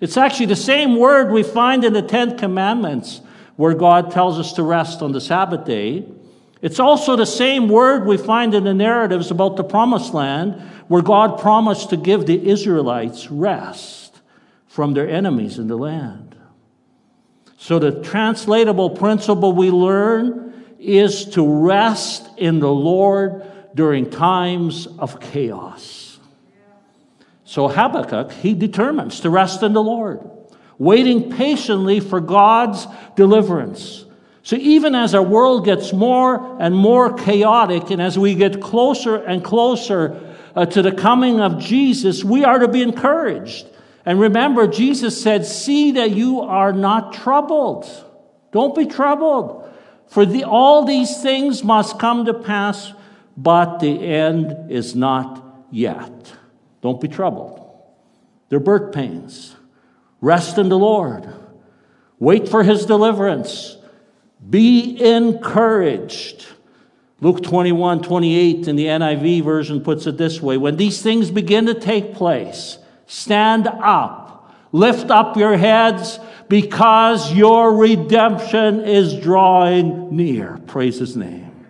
It's 0.00 0.16
actually 0.16 0.46
the 0.46 0.56
same 0.56 0.96
word 0.96 1.30
we 1.30 1.44
find 1.44 1.84
in 1.84 1.92
the 1.92 2.02
Ten 2.02 2.36
Commandments 2.36 3.20
where 3.56 3.74
God 3.74 4.10
tells 4.10 4.38
us 4.38 4.52
to 4.54 4.62
rest 4.64 5.02
on 5.02 5.12
the 5.12 5.20
Sabbath 5.20 5.64
day. 5.64 6.04
It's 6.60 6.80
also 6.80 7.14
the 7.14 7.26
same 7.26 7.68
word 7.68 8.06
we 8.06 8.16
find 8.16 8.54
in 8.54 8.64
the 8.64 8.74
narratives 8.74 9.30
about 9.30 9.56
the 9.56 9.64
promised 9.64 10.14
land, 10.14 10.60
where 10.88 11.02
God 11.02 11.38
promised 11.38 11.90
to 11.90 11.96
give 11.96 12.26
the 12.26 12.48
Israelites 12.48 13.30
rest 13.30 14.20
from 14.66 14.94
their 14.94 15.08
enemies 15.08 15.58
in 15.58 15.68
the 15.68 15.76
land. 15.76 16.37
So, 17.60 17.78
the 17.80 18.02
translatable 18.02 18.90
principle 18.90 19.52
we 19.52 19.70
learn 19.70 20.64
is 20.78 21.24
to 21.30 21.46
rest 21.46 22.26
in 22.36 22.60
the 22.60 22.70
Lord 22.70 23.42
during 23.74 24.08
times 24.10 24.86
of 24.86 25.20
chaos. 25.20 26.18
So, 27.44 27.66
Habakkuk, 27.66 28.30
he 28.32 28.54
determines 28.54 29.20
to 29.20 29.30
rest 29.30 29.64
in 29.64 29.72
the 29.72 29.82
Lord, 29.82 30.20
waiting 30.78 31.32
patiently 31.32 31.98
for 31.98 32.20
God's 32.20 32.86
deliverance. 33.16 34.04
So 34.48 34.56
even 34.56 34.94
as 34.94 35.14
our 35.14 35.22
world 35.22 35.66
gets 35.66 35.92
more 35.92 36.56
and 36.58 36.74
more 36.74 37.12
chaotic, 37.12 37.90
and 37.90 38.00
as 38.00 38.18
we 38.18 38.34
get 38.34 38.62
closer 38.62 39.16
and 39.16 39.44
closer 39.44 40.18
uh, 40.56 40.64
to 40.64 40.80
the 40.80 40.90
coming 40.90 41.38
of 41.40 41.58
Jesus, 41.58 42.24
we 42.24 42.44
are 42.44 42.58
to 42.58 42.66
be 42.66 42.80
encouraged. 42.80 43.66
And 44.08 44.18
remember, 44.18 44.66
Jesus 44.66 45.22
said, 45.22 45.44
See 45.44 45.92
that 45.92 46.12
you 46.12 46.40
are 46.40 46.72
not 46.72 47.12
troubled. 47.12 47.86
Don't 48.52 48.74
be 48.74 48.86
troubled. 48.86 49.70
For 50.06 50.24
the, 50.24 50.44
all 50.44 50.86
these 50.86 51.20
things 51.20 51.62
must 51.62 51.98
come 51.98 52.24
to 52.24 52.32
pass, 52.32 52.94
but 53.36 53.80
the 53.80 54.02
end 54.02 54.72
is 54.72 54.96
not 54.96 55.66
yet. 55.70 56.32
Don't 56.80 56.98
be 56.98 57.08
troubled. 57.08 57.60
They're 58.48 58.60
birth 58.60 58.94
pains. 58.94 59.54
Rest 60.22 60.56
in 60.56 60.70
the 60.70 60.78
Lord. 60.78 61.28
Wait 62.18 62.48
for 62.48 62.62
his 62.62 62.86
deliverance. 62.86 63.76
Be 64.48 64.98
encouraged. 65.04 66.46
Luke 67.20 67.42
21 67.42 68.00
28 68.00 68.68
in 68.68 68.76
the 68.76 68.86
NIV 68.86 69.44
version 69.44 69.82
puts 69.82 70.06
it 70.06 70.16
this 70.16 70.40
way 70.40 70.56
When 70.56 70.78
these 70.78 71.02
things 71.02 71.30
begin 71.30 71.66
to 71.66 71.74
take 71.74 72.14
place, 72.14 72.78
stand 73.08 73.66
up, 73.66 74.54
lift 74.70 75.10
up 75.10 75.36
your 75.36 75.56
heads, 75.56 76.20
because 76.48 77.32
your 77.32 77.76
redemption 77.76 78.82
is 78.84 79.18
drawing 79.18 80.14
near. 80.14 80.58
Praise 80.68 81.00
his 81.00 81.16
name. 81.16 81.66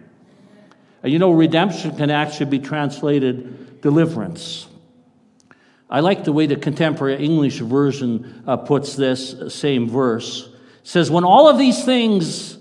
And 1.02 1.10
you 1.10 1.18
know, 1.18 1.32
redemption 1.32 1.96
can 1.96 2.10
actually 2.10 2.46
be 2.46 2.58
translated 2.58 3.80
deliverance. 3.80 4.68
I 5.88 6.00
like 6.00 6.24
the 6.24 6.32
way 6.32 6.44
the 6.44 6.56
contemporary 6.56 7.24
English 7.24 7.60
version 7.60 8.44
uh, 8.46 8.58
puts 8.58 8.94
this 8.94 9.54
same 9.54 9.88
verse. 9.88 10.46
It 10.46 10.86
says, 10.86 11.10
When 11.10 11.24
all 11.24 11.48
of 11.48 11.56
these 11.56 11.82
things 11.82 12.58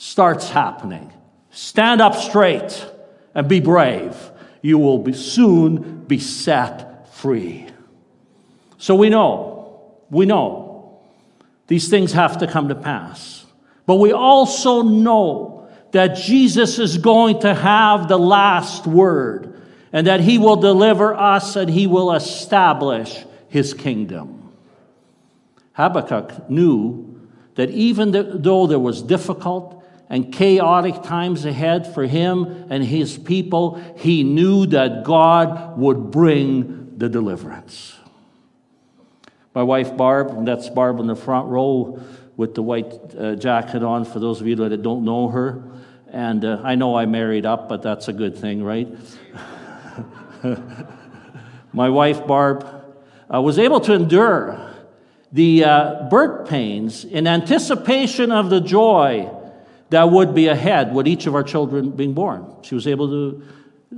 starts 0.00 0.48
happening. 0.48 1.12
Stand 1.50 2.00
up 2.00 2.16
straight 2.16 2.86
and 3.34 3.46
be 3.46 3.60
brave. 3.60 4.16
You 4.62 4.78
will 4.78 4.98
be 4.98 5.12
soon 5.12 6.04
be 6.04 6.18
set 6.18 7.14
free. 7.14 7.66
So 8.80 8.94
we 8.94 9.10
know, 9.10 9.92
we 10.08 10.24
know 10.24 11.00
these 11.66 11.88
things 11.88 12.12
have 12.12 12.38
to 12.38 12.46
come 12.46 12.68
to 12.68 12.74
pass. 12.74 13.44
But 13.84 13.96
we 13.96 14.12
also 14.12 14.80
know 14.80 15.68
that 15.92 16.16
Jesus 16.16 16.78
is 16.78 16.96
going 16.96 17.40
to 17.40 17.54
have 17.54 18.08
the 18.08 18.18
last 18.18 18.86
word 18.86 19.60
and 19.92 20.06
that 20.06 20.20
he 20.20 20.38
will 20.38 20.56
deliver 20.56 21.14
us 21.14 21.56
and 21.56 21.68
he 21.68 21.86
will 21.86 22.12
establish 22.12 23.24
his 23.48 23.74
kingdom. 23.74 24.50
Habakkuk 25.74 26.48
knew 26.48 27.20
that 27.56 27.68
even 27.70 28.12
though 28.12 28.66
there 28.66 28.78
was 28.78 29.02
difficult 29.02 29.84
and 30.08 30.32
chaotic 30.32 31.02
times 31.02 31.44
ahead 31.44 31.92
for 31.92 32.06
him 32.06 32.66
and 32.70 32.82
his 32.82 33.18
people, 33.18 33.74
he 33.98 34.24
knew 34.24 34.64
that 34.66 35.04
God 35.04 35.78
would 35.78 36.10
bring 36.10 36.96
the 36.96 37.10
deliverance. 37.10 37.99
My 39.54 39.62
wife 39.64 39.96
Barb, 39.96 40.46
that's 40.46 40.68
Barb 40.68 41.00
in 41.00 41.08
the 41.08 41.16
front 41.16 41.48
row 41.48 42.00
with 42.36 42.54
the 42.54 42.62
white 42.62 42.92
uh, 43.18 43.34
jacket 43.34 43.82
on, 43.82 44.04
for 44.04 44.20
those 44.20 44.40
of 44.40 44.46
you 44.46 44.54
that 44.56 44.82
don't 44.82 45.04
know 45.04 45.28
her. 45.28 45.62
And 46.08 46.44
uh, 46.44 46.60
I 46.62 46.76
know 46.76 46.96
I 46.96 47.06
married 47.06 47.46
up, 47.46 47.68
but 47.68 47.82
that's 47.82 48.08
a 48.08 48.12
good 48.12 48.36
thing, 48.36 48.62
right? 48.62 48.88
My 51.72 51.88
wife 51.88 52.26
Barb 52.26 52.64
uh, 53.32 53.40
was 53.40 53.58
able 53.58 53.80
to 53.80 53.92
endure 53.92 54.72
the 55.32 55.64
uh, 55.64 56.08
birth 56.10 56.48
pains 56.48 57.04
in 57.04 57.26
anticipation 57.26 58.32
of 58.32 58.50
the 58.50 58.60
joy 58.60 59.30
that 59.90 60.10
would 60.10 60.34
be 60.34 60.46
ahead 60.46 60.94
with 60.94 61.06
each 61.06 61.26
of 61.26 61.34
our 61.34 61.42
children 61.42 61.90
being 61.90 62.14
born. 62.14 62.46
She 62.62 62.74
was 62.74 62.86
able 62.86 63.08
to, 63.08 63.42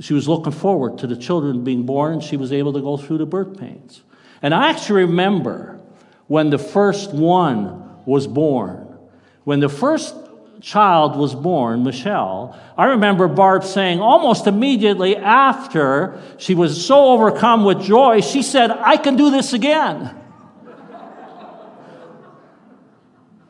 she 0.00 0.14
was 0.14 0.28
looking 0.28 0.52
forward 0.52 0.99
to 0.99 1.06
the 1.06 1.16
children 1.16 1.64
being 1.64 1.85
born, 1.85 2.21
she 2.21 2.37
was 2.37 2.52
able 2.52 2.73
to 2.73 2.80
go 2.80 2.97
through 2.97 3.18
the 3.18 3.26
birth 3.26 3.59
pains. 3.59 4.02
And 4.42 4.52
I 4.52 4.70
actually 4.70 5.04
remember 5.04 5.80
when 6.26 6.50
the 6.50 6.58
first 6.58 7.12
one 7.12 8.04
was 8.04 8.26
born. 8.26 8.99
When 9.44 9.61
the 9.61 9.68
first 9.68 10.16
child 10.61 11.16
was 11.16 11.34
born, 11.34 11.84
Michelle, 11.84 12.58
I 12.76 12.87
remember 12.87 13.28
Barb 13.28 13.62
saying 13.64 14.00
almost 14.00 14.49
immediately 14.49 15.16
after 15.16 16.20
she 16.38 16.54
was 16.54 16.84
so 16.84 17.12
overcome 17.12 17.64
with 17.64 17.82
joy, 17.82 18.20
she 18.20 18.42
said, 18.42 18.70
I 18.70 18.96
can 18.96 19.16
do 19.16 19.30
this 19.30 19.52
again. 19.52 20.16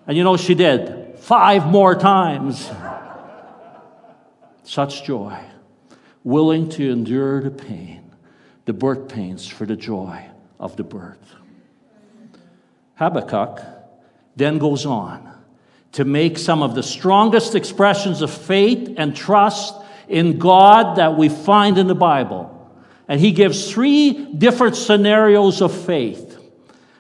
and 0.06 0.16
you 0.16 0.24
know, 0.24 0.36
she 0.36 0.54
did 0.54 1.18
five 1.18 1.66
more 1.66 1.94
times. 1.94 2.70
Such 4.64 5.04
joy, 5.04 5.38
willing 6.24 6.68
to 6.70 6.90
endure 6.90 7.42
the 7.42 7.50
pain, 7.50 8.14
the 8.64 8.72
birth 8.72 9.08
pains 9.08 9.46
for 9.46 9.66
the 9.66 9.76
joy 9.76 10.31
of 10.62 10.76
the 10.76 10.84
birth. 10.84 11.34
Habakkuk 12.94 13.60
then 14.36 14.58
goes 14.58 14.86
on 14.86 15.28
to 15.90 16.04
make 16.04 16.38
some 16.38 16.62
of 16.62 16.74
the 16.74 16.82
strongest 16.82 17.54
expressions 17.54 18.22
of 18.22 18.30
faith 18.30 18.94
and 18.96 19.14
trust 19.14 19.74
in 20.08 20.38
God 20.38 20.96
that 20.96 21.16
we 21.18 21.28
find 21.28 21.76
in 21.76 21.88
the 21.88 21.94
Bible. 21.94 22.48
And 23.08 23.20
he 23.20 23.32
gives 23.32 23.70
three 23.70 24.32
different 24.32 24.76
scenarios 24.76 25.60
of 25.60 25.74
faith. 25.74 26.38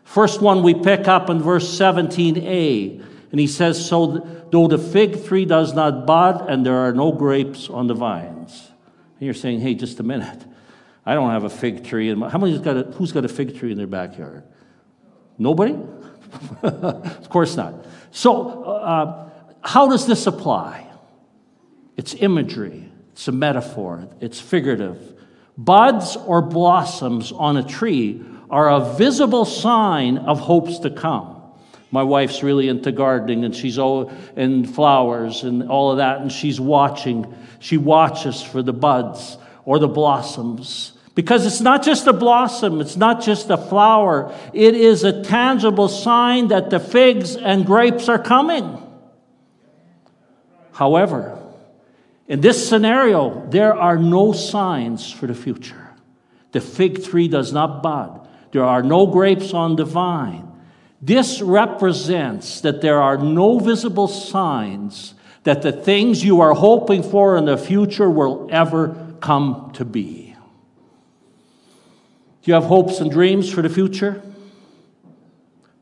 First 0.04 0.42
one 0.42 0.62
we 0.62 0.74
pick 0.74 1.08
up 1.08 1.30
in 1.30 1.40
verse 1.40 1.66
17a. 1.78 3.00
And 3.30 3.40
he 3.40 3.46
says, 3.46 3.82
So 3.82 4.18
though 4.50 4.66
the 4.66 4.76
fig 4.76 5.24
tree 5.24 5.46
does 5.46 5.72
not 5.72 6.04
bud 6.04 6.50
and 6.50 6.66
there 6.66 6.76
are 6.76 6.92
no 6.92 7.12
grapes 7.12 7.70
on 7.70 7.86
the 7.86 7.94
vines. 7.94 8.70
And 9.18 9.26
you're 9.26 9.34
saying, 9.34 9.60
Hey, 9.60 9.74
just 9.74 10.00
a 10.00 10.02
minute. 10.02 10.44
I 11.04 11.14
don't 11.14 11.30
have 11.30 11.44
a 11.44 11.50
fig 11.50 11.84
tree. 11.84 12.10
In 12.10 12.18
my, 12.18 12.28
how 12.28 12.38
many's 12.38 12.60
got 12.60 12.76
a, 12.76 12.82
who's 12.82 13.12
got 13.12 13.24
a 13.24 13.28
fig 13.28 13.58
tree 13.58 13.72
in 13.72 13.78
their 13.78 13.86
backyard? 13.86 14.44
Nobody? 15.38 15.76
of 16.62 17.28
course 17.28 17.56
not. 17.56 17.74
So, 18.10 18.64
uh, 18.64 19.30
how 19.62 19.88
does 19.88 20.06
this 20.06 20.26
apply? 20.26 20.86
It's 21.96 22.14
imagery, 22.14 22.90
it's 23.12 23.28
a 23.28 23.32
metaphor, 23.32 24.08
it's 24.20 24.40
figurative. 24.40 25.20
Buds 25.58 26.16
or 26.16 26.40
blossoms 26.40 27.32
on 27.32 27.56
a 27.56 27.62
tree 27.62 28.24
are 28.50 28.70
a 28.70 28.94
visible 28.94 29.44
sign 29.44 30.18
of 30.18 30.40
hopes 30.40 30.78
to 30.80 30.90
come. 30.90 31.42
My 31.90 32.02
wife's 32.02 32.42
really 32.42 32.68
into 32.68 32.90
gardening 32.90 33.44
and 33.44 33.54
she's 33.54 33.78
all 33.78 34.10
in 34.34 34.66
flowers 34.66 35.42
and 35.42 35.68
all 35.68 35.90
of 35.90 35.98
that, 35.98 36.22
and 36.22 36.32
she's 36.32 36.58
watching. 36.58 37.34
She 37.58 37.76
watches 37.76 38.42
for 38.42 38.62
the 38.62 38.72
buds 38.72 39.36
or 39.64 39.78
the 39.78 39.88
blossoms. 39.88 40.92
Because 41.14 41.44
it's 41.44 41.60
not 41.60 41.82
just 41.82 42.06
a 42.06 42.12
blossom, 42.12 42.80
it's 42.80 42.96
not 42.96 43.22
just 43.22 43.50
a 43.50 43.58
flower, 43.58 44.34
it 44.54 44.74
is 44.74 45.04
a 45.04 45.22
tangible 45.22 45.88
sign 45.88 46.48
that 46.48 46.70
the 46.70 46.80
figs 46.80 47.36
and 47.36 47.66
grapes 47.66 48.08
are 48.08 48.18
coming. 48.18 48.78
However, 50.72 51.38
in 52.28 52.40
this 52.40 52.66
scenario, 52.66 53.46
there 53.50 53.74
are 53.74 53.98
no 53.98 54.32
signs 54.32 55.12
for 55.12 55.26
the 55.26 55.34
future. 55.34 55.90
The 56.52 56.62
fig 56.62 57.04
tree 57.04 57.28
does 57.28 57.52
not 57.52 57.82
bud, 57.82 58.26
there 58.52 58.64
are 58.64 58.82
no 58.82 59.06
grapes 59.06 59.52
on 59.52 59.76
the 59.76 59.84
vine. 59.84 60.48
This 61.02 61.42
represents 61.42 62.60
that 62.60 62.80
there 62.80 63.02
are 63.02 63.18
no 63.18 63.58
visible 63.58 64.08
signs 64.08 65.14
that 65.42 65.62
the 65.62 65.72
things 65.72 66.24
you 66.24 66.40
are 66.40 66.54
hoping 66.54 67.02
for 67.02 67.36
in 67.36 67.44
the 67.44 67.58
future 67.58 68.08
will 68.08 68.48
ever 68.52 69.11
come 69.22 69.70
to 69.74 69.84
be. 69.84 70.36
Do 72.42 72.50
you 72.50 72.54
have 72.54 72.64
hopes 72.64 72.98
and 72.98 73.10
dreams 73.10 73.50
for 73.50 73.62
the 73.62 73.68
future? 73.68 74.20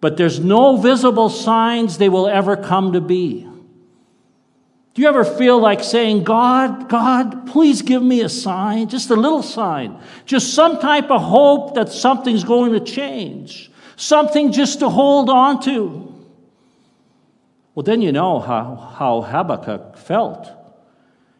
But 0.00 0.16
there's 0.16 0.40
no 0.40 0.76
visible 0.76 1.28
signs 1.28 1.98
they 1.98 2.08
will 2.08 2.28
ever 2.28 2.56
come 2.56 2.92
to 2.92 3.00
be. 3.00 3.46
Do 4.92 5.02
you 5.02 5.08
ever 5.08 5.24
feel 5.24 5.58
like 5.58 5.82
saying, 5.82 6.24
God, 6.24 6.88
God, 6.88 7.46
please 7.46 7.80
give 7.80 8.02
me 8.02 8.22
a 8.22 8.28
sign, 8.28 8.88
just 8.88 9.08
a 9.10 9.16
little 9.16 9.42
sign, 9.42 9.98
just 10.26 10.52
some 10.52 10.80
type 10.80 11.10
of 11.10 11.22
hope 11.22 11.74
that 11.76 11.90
something's 11.90 12.44
going 12.44 12.72
to 12.72 12.80
change, 12.80 13.70
something 13.96 14.52
just 14.52 14.80
to 14.80 14.88
hold 14.88 15.30
on 15.30 15.62
to? 15.62 16.06
Well, 17.74 17.84
then 17.84 18.02
you 18.02 18.12
know 18.12 18.40
how, 18.40 18.74
how 18.98 19.22
Habakkuk 19.22 19.96
felt. 19.96 20.50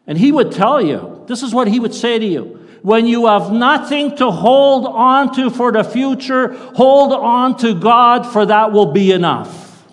And 0.07 0.17
he 0.17 0.31
would 0.31 0.51
tell 0.51 0.81
you, 0.81 1.23
this 1.27 1.43
is 1.43 1.53
what 1.53 1.67
he 1.67 1.79
would 1.79 1.93
say 1.93 2.19
to 2.19 2.25
you 2.25 2.57
when 2.81 3.05
you 3.05 3.27
have 3.27 3.51
nothing 3.51 4.15
to 4.17 4.31
hold 4.31 4.87
on 4.87 5.33
to 5.35 5.49
for 5.49 5.71
the 5.71 5.83
future, 5.83 6.53
hold 6.73 7.13
on 7.13 7.57
to 7.57 7.75
God, 7.75 8.23
for 8.23 8.45
that 8.45 8.71
will 8.71 8.91
be 8.91 9.11
enough. 9.11 9.85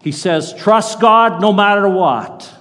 He 0.00 0.12
says, 0.12 0.54
trust 0.54 1.00
God 1.00 1.40
no 1.40 1.52
matter 1.52 1.88
what. 1.88 2.52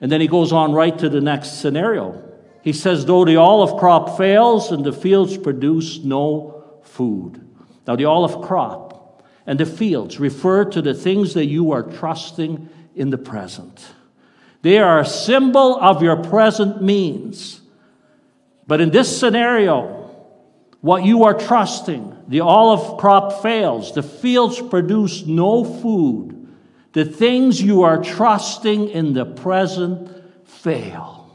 And 0.00 0.10
then 0.10 0.20
he 0.20 0.28
goes 0.28 0.52
on 0.52 0.72
right 0.72 0.96
to 0.98 1.08
the 1.08 1.20
next 1.20 1.60
scenario. 1.60 2.22
He 2.62 2.72
says, 2.72 3.04
though 3.04 3.24
the 3.24 3.36
olive 3.36 3.78
crop 3.78 4.16
fails 4.16 4.72
and 4.72 4.84
the 4.84 4.92
fields 4.92 5.36
produce 5.36 5.98
no 5.98 6.78
food. 6.82 7.46
Now, 7.86 7.96
the 7.96 8.06
olive 8.06 8.42
crop 8.42 9.24
and 9.46 9.60
the 9.60 9.66
fields 9.66 10.18
refer 10.18 10.64
to 10.66 10.82
the 10.82 10.94
things 10.94 11.34
that 11.34 11.46
you 11.46 11.72
are 11.72 11.82
trusting 11.82 12.68
in 12.94 13.10
the 13.10 13.18
present. 13.18 13.86
They 14.66 14.78
are 14.78 14.98
a 14.98 15.06
symbol 15.06 15.80
of 15.80 16.02
your 16.02 16.16
present 16.16 16.82
means. 16.82 17.60
But 18.66 18.80
in 18.80 18.90
this 18.90 19.16
scenario, 19.16 20.10
what 20.80 21.04
you 21.04 21.22
are 21.22 21.34
trusting, 21.34 22.24
the 22.26 22.40
olive 22.40 22.98
crop 22.98 23.42
fails, 23.42 23.94
the 23.94 24.02
fields 24.02 24.60
produce 24.60 25.24
no 25.24 25.62
food, 25.62 26.48
the 26.94 27.04
things 27.04 27.62
you 27.62 27.84
are 27.84 28.02
trusting 28.02 28.88
in 28.88 29.12
the 29.12 29.24
present 29.24 30.10
fail. 30.48 31.30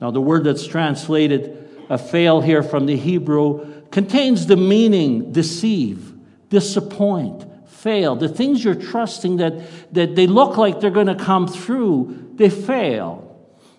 Now, 0.00 0.10
the 0.10 0.20
word 0.20 0.42
that's 0.42 0.66
translated 0.66 1.68
a 1.88 1.96
fail 1.96 2.40
here 2.40 2.64
from 2.64 2.86
the 2.86 2.96
Hebrew 2.96 3.84
contains 3.92 4.46
the 4.46 4.56
meaning 4.56 5.30
deceive, 5.30 6.12
disappoint, 6.48 7.46
fail. 7.66 8.16
The 8.16 8.28
things 8.28 8.64
you're 8.64 8.74
trusting 8.74 9.36
that, 9.36 9.94
that 9.94 10.16
they 10.16 10.26
look 10.26 10.56
like 10.56 10.80
they're 10.80 10.90
going 10.90 11.06
to 11.06 11.14
come 11.14 11.46
through, 11.46 12.32
they 12.34 12.50
fail. 12.50 13.22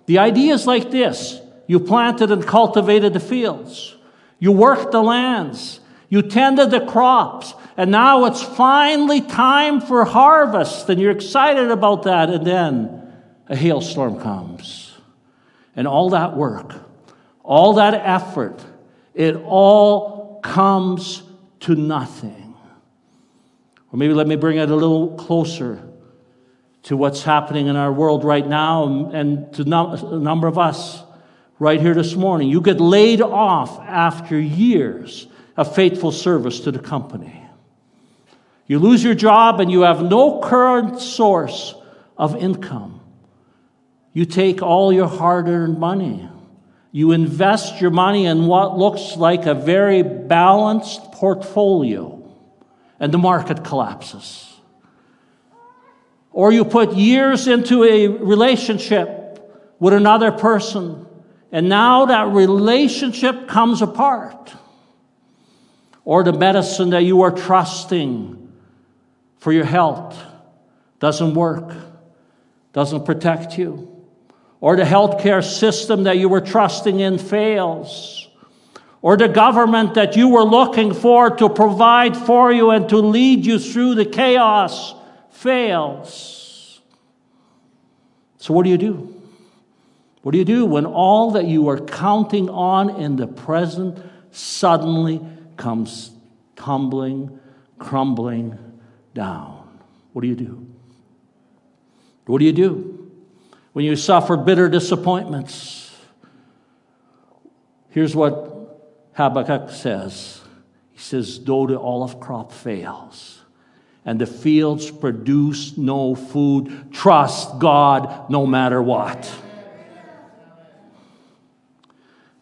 The 0.05 0.19
idea 0.19 0.53
is 0.53 0.65
like 0.65 0.91
this 0.91 1.41
you 1.67 1.79
planted 1.79 2.31
and 2.31 2.45
cultivated 2.45 3.13
the 3.13 3.19
fields. 3.19 3.95
You 4.39 4.51
worked 4.51 4.91
the 4.91 5.01
lands. 5.01 5.79
You 6.09 6.21
tended 6.21 6.71
the 6.71 6.85
crops. 6.85 7.53
And 7.75 7.91
now 7.91 8.25
it's 8.25 8.41
finally 8.41 9.21
time 9.21 9.81
for 9.81 10.05
harvest. 10.05 10.89
And 10.89 11.01
you're 11.01 11.11
excited 11.11 11.69
about 11.69 12.03
that. 12.03 12.29
And 12.29 12.47
then 12.47 13.13
a 13.47 13.55
hailstorm 13.55 14.19
comes. 14.19 14.93
And 15.75 15.87
all 15.87 16.09
that 16.11 16.35
work, 16.35 16.73
all 17.43 17.73
that 17.73 17.93
effort, 17.93 18.63
it 19.13 19.35
all 19.35 20.39
comes 20.41 21.21
to 21.61 21.75
nothing. 21.75 22.46
Or 23.97 23.99
maybe 23.99 24.13
let 24.13 24.27
me 24.27 24.35
bring 24.35 24.57
it 24.57 24.69
a 24.69 24.75
little 24.75 25.15
closer 25.15 25.81
to 26.83 26.95
what's 26.95 27.23
happening 27.23 27.65
in 27.65 27.75
our 27.75 27.91
world 27.91 28.23
right 28.23 28.45
now 28.45 29.09
and 29.11 29.51
to 29.55 29.63
a 29.63 30.19
number 30.19 30.45
of 30.45 30.59
us 30.59 31.01
right 31.57 31.81
here 31.81 31.95
this 31.95 32.13
morning. 32.13 32.47
You 32.47 32.61
get 32.61 32.79
laid 32.79 33.23
off 33.23 33.79
after 33.79 34.39
years 34.39 35.25
of 35.55 35.73
faithful 35.73 36.11
service 36.11 36.59
to 36.59 36.71
the 36.71 36.77
company. 36.77 37.43
You 38.67 38.77
lose 38.77 39.03
your 39.03 39.15
job 39.15 39.59
and 39.59 39.71
you 39.71 39.81
have 39.81 40.03
no 40.03 40.41
current 40.41 41.01
source 41.01 41.73
of 42.19 42.35
income. 42.35 43.01
You 44.13 44.25
take 44.25 44.61
all 44.61 44.93
your 44.93 45.07
hard 45.07 45.47
earned 45.47 45.79
money. 45.79 46.29
You 46.91 47.13
invest 47.13 47.81
your 47.81 47.89
money 47.89 48.27
in 48.27 48.45
what 48.45 48.77
looks 48.77 49.17
like 49.17 49.47
a 49.47 49.55
very 49.55 50.03
balanced 50.03 51.11
portfolio, 51.13 52.16
and 52.99 53.13
the 53.13 53.17
market 53.17 53.63
collapses. 53.63 54.53
Or 56.31 56.51
you 56.51 56.65
put 56.65 56.93
years 56.93 57.47
into 57.47 57.83
a 57.83 58.07
relationship 58.07 59.73
with 59.79 59.93
another 59.93 60.31
person 60.31 61.07
and 61.51 61.69
now 61.69 62.05
that 62.05 62.27
relationship 62.27 63.47
comes 63.47 63.81
apart. 63.81 64.53
Or 66.03 66.23
the 66.23 66.33
medicine 66.33 66.91
that 66.91 67.03
you 67.03 67.21
are 67.23 67.31
trusting 67.31 68.53
for 69.39 69.51
your 69.51 69.65
health 69.65 70.17
doesn't 70.99 71.33
work, 71.33 71.73
doesn't 72.73 73.05
protect 73.05 73.57
you. 73.57 73.93
Or 74.61 74.75
the 74.75 74.83
healthcare 74.83 75.43
system 75.43 76.03
that 76.03 76.17
you 76.17 76.29
were 76.29 76.41
trusting 76.41 76.99
in 76.99 77.17
fails. 77.17 78.26
Or 79.07 79.15
the 79.15 79.29
government 79.29 79.93
that 79.93 80.17
you 80.17 80.27
were 80.27 80.43
looking 80.43 80.93
for 80.93 81.29
to 81.37 81.47
provide 81.47 82.17
for 82.17 82.51
you 82.51 82.71
and 82.71 82.89
to 82.89 82.97
lead 82.97 83.45
you 83.45 83.57
through 83.57 83.95
the 83.95 84.03
chaos 84.03 84.93
fails. 85.29 86.81
So, 88.35 88.53
what 88.53 88.65
do 88.65 88.69
you 88.69 88.77
do? 88.77 89.15
What 90.23 90.33
do 90.33 90.37
you 90.37 90.43
do 90.43 90.65
when 90.65 90.85
all 90.85 91.31
that 91.31 91.45
you 91.45 91.69
are 91.69 91.79
counting 91.79 92.49
on 92.49 92.89
in 93.01 93.15
the 93.15 93.27
present 93.27 93.97
suddenly 94.31 95.25
comes 95.55 96.11
tumbling, 96.57 97.39
crumbling 97.79 98.59
down? 99.13 99.79
What 100.11 100.23
do 100.23 100.27
you 100.27 100.35
do? 100.35 100.67
What 102.25 102.39
do 102.39 102.43
you 102.43 102.51
do 102.51 103.09
when 103.71 103.85
you 103.85 103.95
suffer 103.95 104.35
bitter 104.35 104.67
disappointments? 104.67 105.95
Here's 107.91 108.13
what 108.13 108.56
Habakkuk 109.17 109.71
says 109.71 110.41
He 110.91 110.99
says, 110.99 111.43
Though 111.43 111.67
the 111.67 111.79
olive 111.79 112.19
crop 112.19 112.51
fails 112.51 113.41
and 114.05 114.21
the 114.21 114.25
fields 114.25 114.89
produce 114.89 115.77
no 115.77 116.15
food, 116.15 116.93
trust 116.93 117.59
God 117.59 118.29
no 118.29 118.45
matter 118.45 118.81
what. 118.81 119.29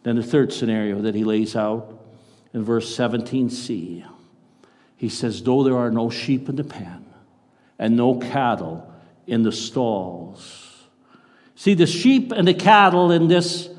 Then 0.03 0.17
the 0.17 0.23
third 0.23 0.53
scenario 0.53 1.01
that 1.01 1.15
he 1.15 1.23
lays 1.23 1.55
out 1.55 1.99
in 2.53 2.63
verse 2.63 2.95
17c, 2.95 4.05
he 4.95 5.09
says, 5.09 5.41
Though 5.41 5.63
there 5.63 5.77
are 5.77 5.89
no 5.89 6.11
sheep 6.11 6.47
in 6.49 6.57
the 6.57 6.63
pen 6.63 7.05
and 7.79 7.97
no 7.97 8.19
cattle 8.19 8.93
in 9.25 9.41
the 9.41 9.51
stalls, 9.51 10.65
See, 11.55 11.73
the 11.73 11.87
sheep 11.87 12.33
and 12.33 12.45
the 12.45 12.53
cattle 12.53 13.11
in 13.11 13.29
this 13.29 13.69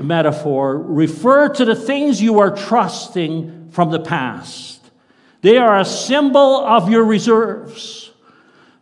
metaphor 0.00 0.78
refer 0.78 1.48
to 1.50 1.64
the 1.64 1.74
things 1.74 2.20
you 2.20 2.38
are 2.40 2.54
trusting 2.54 3.70
from 3.70 3.90
the 3.90 4.00
past. 4.00 4.80
They 5.40 5.56
are 5.56 5.78
a 5.78 5.84
symbol 5.84 6.66
of 6.66 6.90
your 6.90 7.04
reserves. 7.04 8.10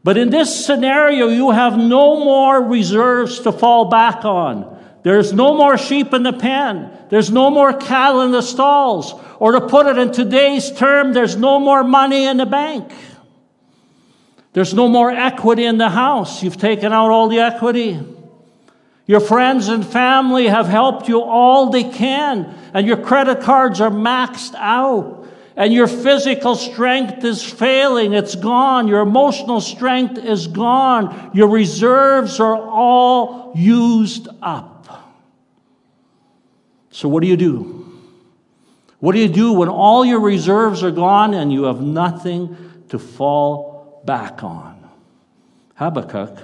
But 0.02 0.16
in 0.16 0.30
this 0.30 0.64
scenario, 0.64 1.28
you 1.28 1.50
have 1.50 1.76
no 1.76 2.24
more 2.24 2.62
reserves 2.62 3.40
to 3.40 3.52
fall 3.52 3.86
back 3.86 4.24
on. 4.24 4.72
There's 5.02 5.32
no 5.32 5.56
more 5.56 5.76
sheep 5.76 6.14
in 6.14 6.22
the 6.22 6.32
pen. 6.32 6.90
There's 7.10 7.30
no 7.30 7.50
more 7.50 7.72
cattle 7.72 8.22
in 8.22 8.32
the 8.32 8.42
stalls. 8.42 9.14
Or 9.38 9.52
to 9.52 9.60
put 9.60 9.86
it 9.86 9.98
in 9.98 10.12
today's 10.12 10.72
term, 10.72 11.12
there's 11.12 11.36
no 11.36 11.58
more 11.58 11.84
money 11.84 12.24
in 12.24 12.36
the 12.36 12.46
bank. 12.46 12.92
There's 14.52 14.72
no 14.72 14.88
more 14.88 15.10
equity 15.10 15.64
in 15.64 15.76
the 15.76 15.90
house. 15.90 16.42
You've 16.42 16.56
taken 16.56 16.92
out 16.92 17.10
all 17.10 17.28
the 17.28 17.40
equity. 17.40 18.00
Your 19.06 19.20
friends 19.20 19.68
and 19.68 19.86
family 19.86 20.48
have 20.48 20.66
helped 20.66 21.08
you 21.08 21.22
all 21.22 21.70
they 21.70 21.84
can, 21.84 22.52
and 22.74 22.86
your 22.86 22.96
credit 22.96 23.40
cards 23.40 23.80
are 23.80 23.90
maxed 23.90 24.54
out, 24.56 25.28
and 25.54 25.72
your 25.72 25.86
physical 25.86 26.56
strength 26.56 27.24
is 27.24 27.42
failing. 27.42 28.12
It's 28.12 28.34
gone. 28.34 28.88
Your 28.88 29.00
emotional 29.00 29.60
strength 29.60 30.18
is 30.18 30.48
gone. 30.48 31.30
Your 31.32 31.48
reserves 31.48 32.40
are 32.40 32.56
all 32.56 33.52
used 33.54 34.28
up. 34.42 35.14
So, 36.90 37.08
what 37.08 37.22
do 37.22 37.28
you 37.28 37.36
do? 37.36 37.84
What 38.98 39.12
do 39.12 39.20
you 39.20 39.28
do 39.28 39.52
when 39.52 39.68
all 39.68 40.04
your 40.04 40.20
reserves 40.20 40.82
are 40.82 40.90
gone 40.90 41.34
and 41.34 41.52
you 41.52 41.64
have 41.64 41.80
nothing 41.80 42.56
to 42.88 42.98
fall 42.98 44.02
back 44.04 44.42
on? 44.42 44.90
Habakkuk 45.74 46.38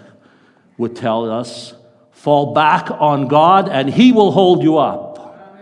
would 0.76 0.94
tell 0.94 1.30
us 1.30 1.74
Fall 2.22 2.54
back 2.54 2.88
on 2.88 3.26
God, 3.26 3.68
and 3.68 3.90
He 3.90 4.12
will 4.12 4.30
hold 4.30 4.62
you 4.62 4.78
up. 4.78 5.58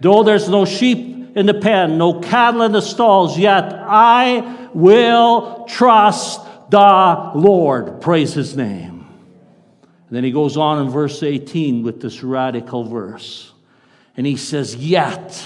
Though 0.00 0.22
there's 0.22 0.48
no 0.48 0.64
sheep 0.64 1.36
in 1.36 1.46
the 1.46 1.54
pen, 1.54 1.98
no 1.98 2.20
cattle 2.20 2.62
in 2.62 2.70
the 2.70 2.80
stalls, 2.80 3.36
yet 3.36 3.64
I 3.74 4.68
will 4.72 5.64
trust 5.64 6.40
the 6.70 7.32
Lord. 7.34 8.00
Praise 8.00 8.34
His 8.34 8.56
name. 8.56 8.98
And 10.06 10.16
then 10.16 10.22
he 10.22 10.30
goes 10.30 10.56
on 10.56 10.86
in 10.86 10.92
verse 10.92 11.24
18 11.24 11.82
with 11.82 12.00
this 12.00 12.22
radical 12.22 12.84
verse. 12.84 13.52
And 14.16 14.24
he 14.24 14.36
says, 14.36 14.76
Yet, 14.76 15.44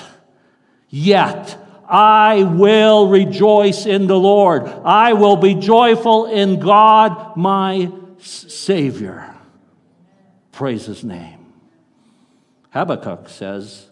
yet, 0.90 1.56
I 1.88 2.42
will 2.42 3.08
rejoice 3.08 3.86
in 3.86 4.08
the 4.08 4.18
Lord. 4.18 4.64
I 4.84 5.14
will 5.14 5.36
be 5.36 5.54
joyful 5.54 6.26
in 6.26 6.60
God, 6.60 7.34
my 7.34 7.90
Savior. 8.18 9.31
Praise 10.62 10.86
his 10.86 11.02
name. 11.02 11.54
Habakkuk 12.70 13.28
says, 13.28 13.88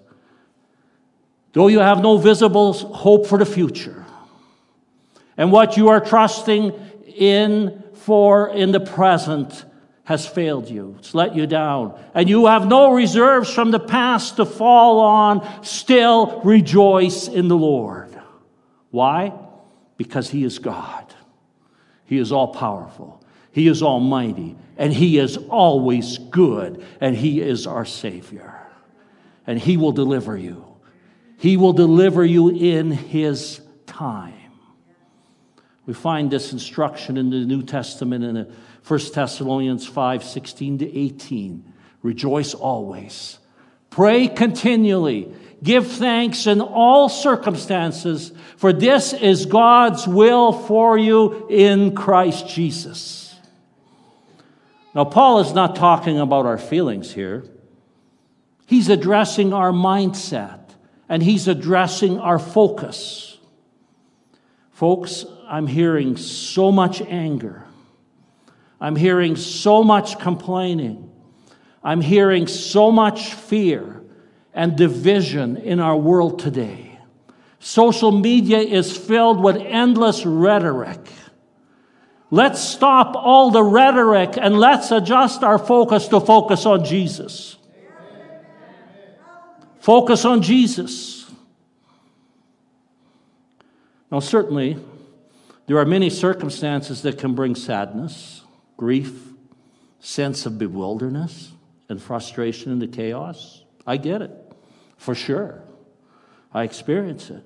Though 1.52 1.66
you 1.66 1.80
have 1.80 2.00
no 2.00 2.16
visible 2.16 2.72
hope 2.74 3.26
for 3.26 3.38
the 3.38 3.44
future, 3.44 4.06
and 5.36 5.50
what 5.50 5.76
you 5.76 5.88
are 5.88 5.98
trusting 5.98 6.72
in 7.16 7.82
for 7.94 8.50
in 8.50 8.70
the 8.70 8.78
present 8.78 9.64
has 10.04 10.28
failed 10.28 10.70
you, 10.70 10.94
it's 11.00 11.12
let 11.12 11.34
you 11.34 11.44
down, 11.44 12.00
and 12.14 12.28
you 12.28 12.46
have 12.46 12.68
no 12.68 12.92
reserves 12.92 13.52
from 13.52 13.72
the 13.72 13.80
past 13.80 14.36
to 14.36 14.46
fall 14.46 15.00
on, 15.00 15.64
still 15.64 16.40
rejoice 16.42 17.26
in 17.26 17.48
the 17.48 17.56
Lord. 17.56 18.16
Why? 18.92 19.32
Because 19.96 20.30
He 20.30 20.44
is 20.44 20.60
God, 20.60 21.12
He 22.04 22.18
is 22.18 22.30
all 22.30 22.54
powerful, 22.54 23.19
He 23.52 23.66
is 23.66 23.82
almighty, 23.82 24.56
and 24.76 24.92
He 24.92 25.18
is 25.18 25.36
always 25.36 26.18
good, 26.18 26.84
and 27.00 27.16
He 27.16 27.40
is 27.40 27.66
our 27.66 27.84
Savior. 27.84 28.56
And 29.46 29.58
He 29.58 29.76
will 29.76 29.92
deliver 29.92 30.36
you. 30.36 30.66
He 31.38 31.56
will 31.56 31.72
deliver 31.72 32.24
you 32.24 32.50
in 32.50 32.90
His 32.90 33.60
time. 33.86 34.34
We 35.86 35.94
find 35.94 36.30
this 36.30 36.52
instruction 36.52 37.16
in 37.16 37.30
the 37.30 37.44
New 37.44 37.62
Testament 37.62 38.24
in 38.24 38.54
1 38.86 39.00
Thessalonians 39.12 39.86
5 39.86 40.22
16 40.22 40.78
to 40.78 40.98
18. 40.98 41.72
Rejoice 42.02 42.54
always, 42.54 43.38
pray 43.90 44.28
continually. 44.28 45.34
Give 45.62 45.86
thanks 45.86 46.46
in 46.46 46.62
all 46.62 47.10
circumstances, 47.10 48.32
for 48.56 48.72
this 48.72 49.12
is 49.12 49.44
God's 49.44 50.06
will 50.06 50.52
for 50.52 50.96
you 50.96 51.46
in 51.50 51.94
Christ 51.94 52.48
Jesus. 52.48 53.29
Now, 54.94 55.04
Paul 55.04 55.40
is 55.40 55.52
not 55.52 55.76
talking 55.76 56.18
about 56.18 56.46
our 56.46 56.58
feelings 56.58 57.12
here. 57.12 57.44
He's 58.66 58.88
addressing 58.88 59.52
our 59.52 59.70
mindset 59.72 60.60
and 61.08 61.22
he's 61.22 61.48
addressing 61.48 62.18
our 62.18 62.38
focus. 62.38 63.38
Folks, 64.72 65.24
I'm 65.48 65.66
hearing 65.66 66.16
so 66.16 66.72
much 66.72 67.02
anger. 67.02 67.64
I'm 68.80 68.96
hearing 68.96 69.36
so 69.36 69.84
much 69.84 70.18
complaining. 70.18 71.10
I'm 71.82 72.00
hearing 72.00 72.46
so 72.46 72.90
much 72.90 73.34
fear 73.34 74.02
and 74.54 74.76
division 74.76 75.56
in 75.56 75.80
our 75.80 75.96
world 75.96 76.38
today. 76.38 76.98
Social 77.58 78.10
media 78.10 78.58
is 78.58 78.96
filled 78.96 79.42
with 79.42 79.56
endless 79.56 80.24
rhetoric 80.24 81.00
Let's 82.30 82.60
stop 82.60 83.16
all 83.16 83.50
the 83.50 83.62
rhetoric 83.62 84.34
and 84.36 84.58
let's 84.58 84.92
adjust 84.92 85.42
our 85.42 85.58
focus 85.58 86.08
to 86.08 86.20
focus 86.20 86.64
on 86.64 86.84
Jesus. 86.84 87.56
Focus 89.80 90.24
on 90.24 90.42
Jesus. 90.42 91.28
Now, 94.12 94.20
certainly, 94.20 94.76
there 95.66 95.78
are 95.78 95.84
many 95.84 96.10
circumstances 96.10 97.02
that 97.02 97.18
can 97.18 97.34
bring 97.34 97.54
sadness, 97.54 98.42
grief, 98.76 99.12
sense 100.00 100.46
of 100.46 100.58
bewilderness, 100.58 101.52
and 101.88 102.00
frustration 102.00 102.72
in 102.72 102.78
the 102.78 102.88
chaos. 102.88 103.64
I 103.86 103.96
get 103.96 104.22
it, 104.22 104.30
for 104.96 105.14
sure. 105.14 105.62
I 106.52 106.64
experience 106.64 107.30
it. 107.30 107.44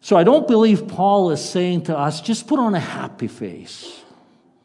So 0.00 0.16
I 0.16 0.24
don't 0.24 0.48
believe 0.48 0.88
Paul 0.88 1.30
is 1.30 1.44
saying 1.44 1.84
to 1.84 1.96
us, 1.96 2.20
just 2.20 2.46
put 2.46 2.58
on 2.58 2.74
a 2.74 2.80
happy 2.80 3.28
face. 3.28 4.02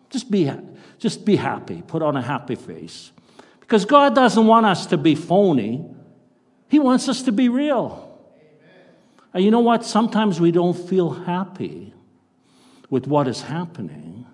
Just 0.09 0.31
be, 0.31 0.49
just 0.97 1.25
be 1.25 1.35
happy. 1.35 1.83
Put 1.85 2.01
on 2.01 2.15
a 2.15 2.21
happy 2.21 2.55
face. 2.55 3.11
Because 3.59 3.85
God 3.85 4.15
doesn't 4.15 4.45
want 4.45 4.65
us 4.65 4.85
to 4.87 4.97
be 4.97 5.15
phony, 5.15 5.85
He 6.69 6.79
wants 6.79 7.09
us 7.09 7.23
to 7.23 7.31
be 7.31 7.49
real. 7.49 8.01
And 9.33 9.43
you 9.43 9.51
know 9.51 9.59
what? 9.59 9.85
Sometimes 9.85 10.39
we 10.39 10.51
don't 10.51 10.77
feel 10.77 11.09
happy 11.09 11.93
with 12.89 13.07
what 13.07 13.27
is 13.27 13.41
happening, 13.41 14.25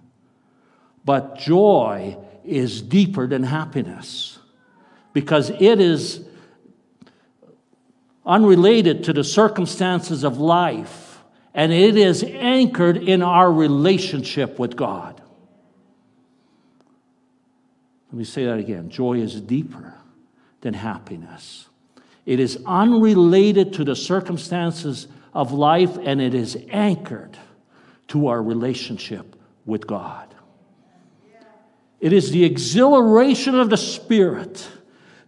but 1.04 1.40
joy 1.40 2.18
is 2.44 2.82
deeper 2.82 3.26
than 3.26 3.42
happiness 3.42 4.38
because 5.14 5.50
it 5.50 5.80
is 5.80 6.24
unrelated 8.26 9.04
to 9.06 9.14
the 9.14 9.24
circumstances 9.24 10.24
of 10.24 10.38
life, 10.38 11.20
and 11.54 11.72
it 11.72 11.98
is 11.98 12.24
anchored 12.24 12.98
in 12.98 13.22
our 13.22 13.52
relationship 13.52 14.60
with 14.60 14.76
God. 14.76 15.22
Let 18.12 18.18
me 18.18 18.24
say 18.24 18.46
that 18.46 18.58
again 18.58 18.90
joy 18.90 19.20
is 19.20 19.40
deeper 19.40 19.94
than 20.62 20.74
happiness. 20.74 21.68
It 22.26 22.40
is 22.40 22.62
unrelated 22.66 23.74
to 23.74 23.84
the 23.84 23.96
circumstances 23.96 25.08
of 25.34 25.52
life, 25.52 25.98
and 25.98 26.22
it 26.22 26.34
is 26.34 26.58
anchored 26.70 27.38
to 28.10 28.28
our 28.28 28.44
relationship 28.44 29.36
with 29.66 29.88
God. 29.88 30.28
It 32.00 32.14
is 32.14 32.32
the 32.32 32.44
exhilaration 32.44 33.56
of 33.56 33.70
the 33.70 33.78
Spirit 33.78 34.68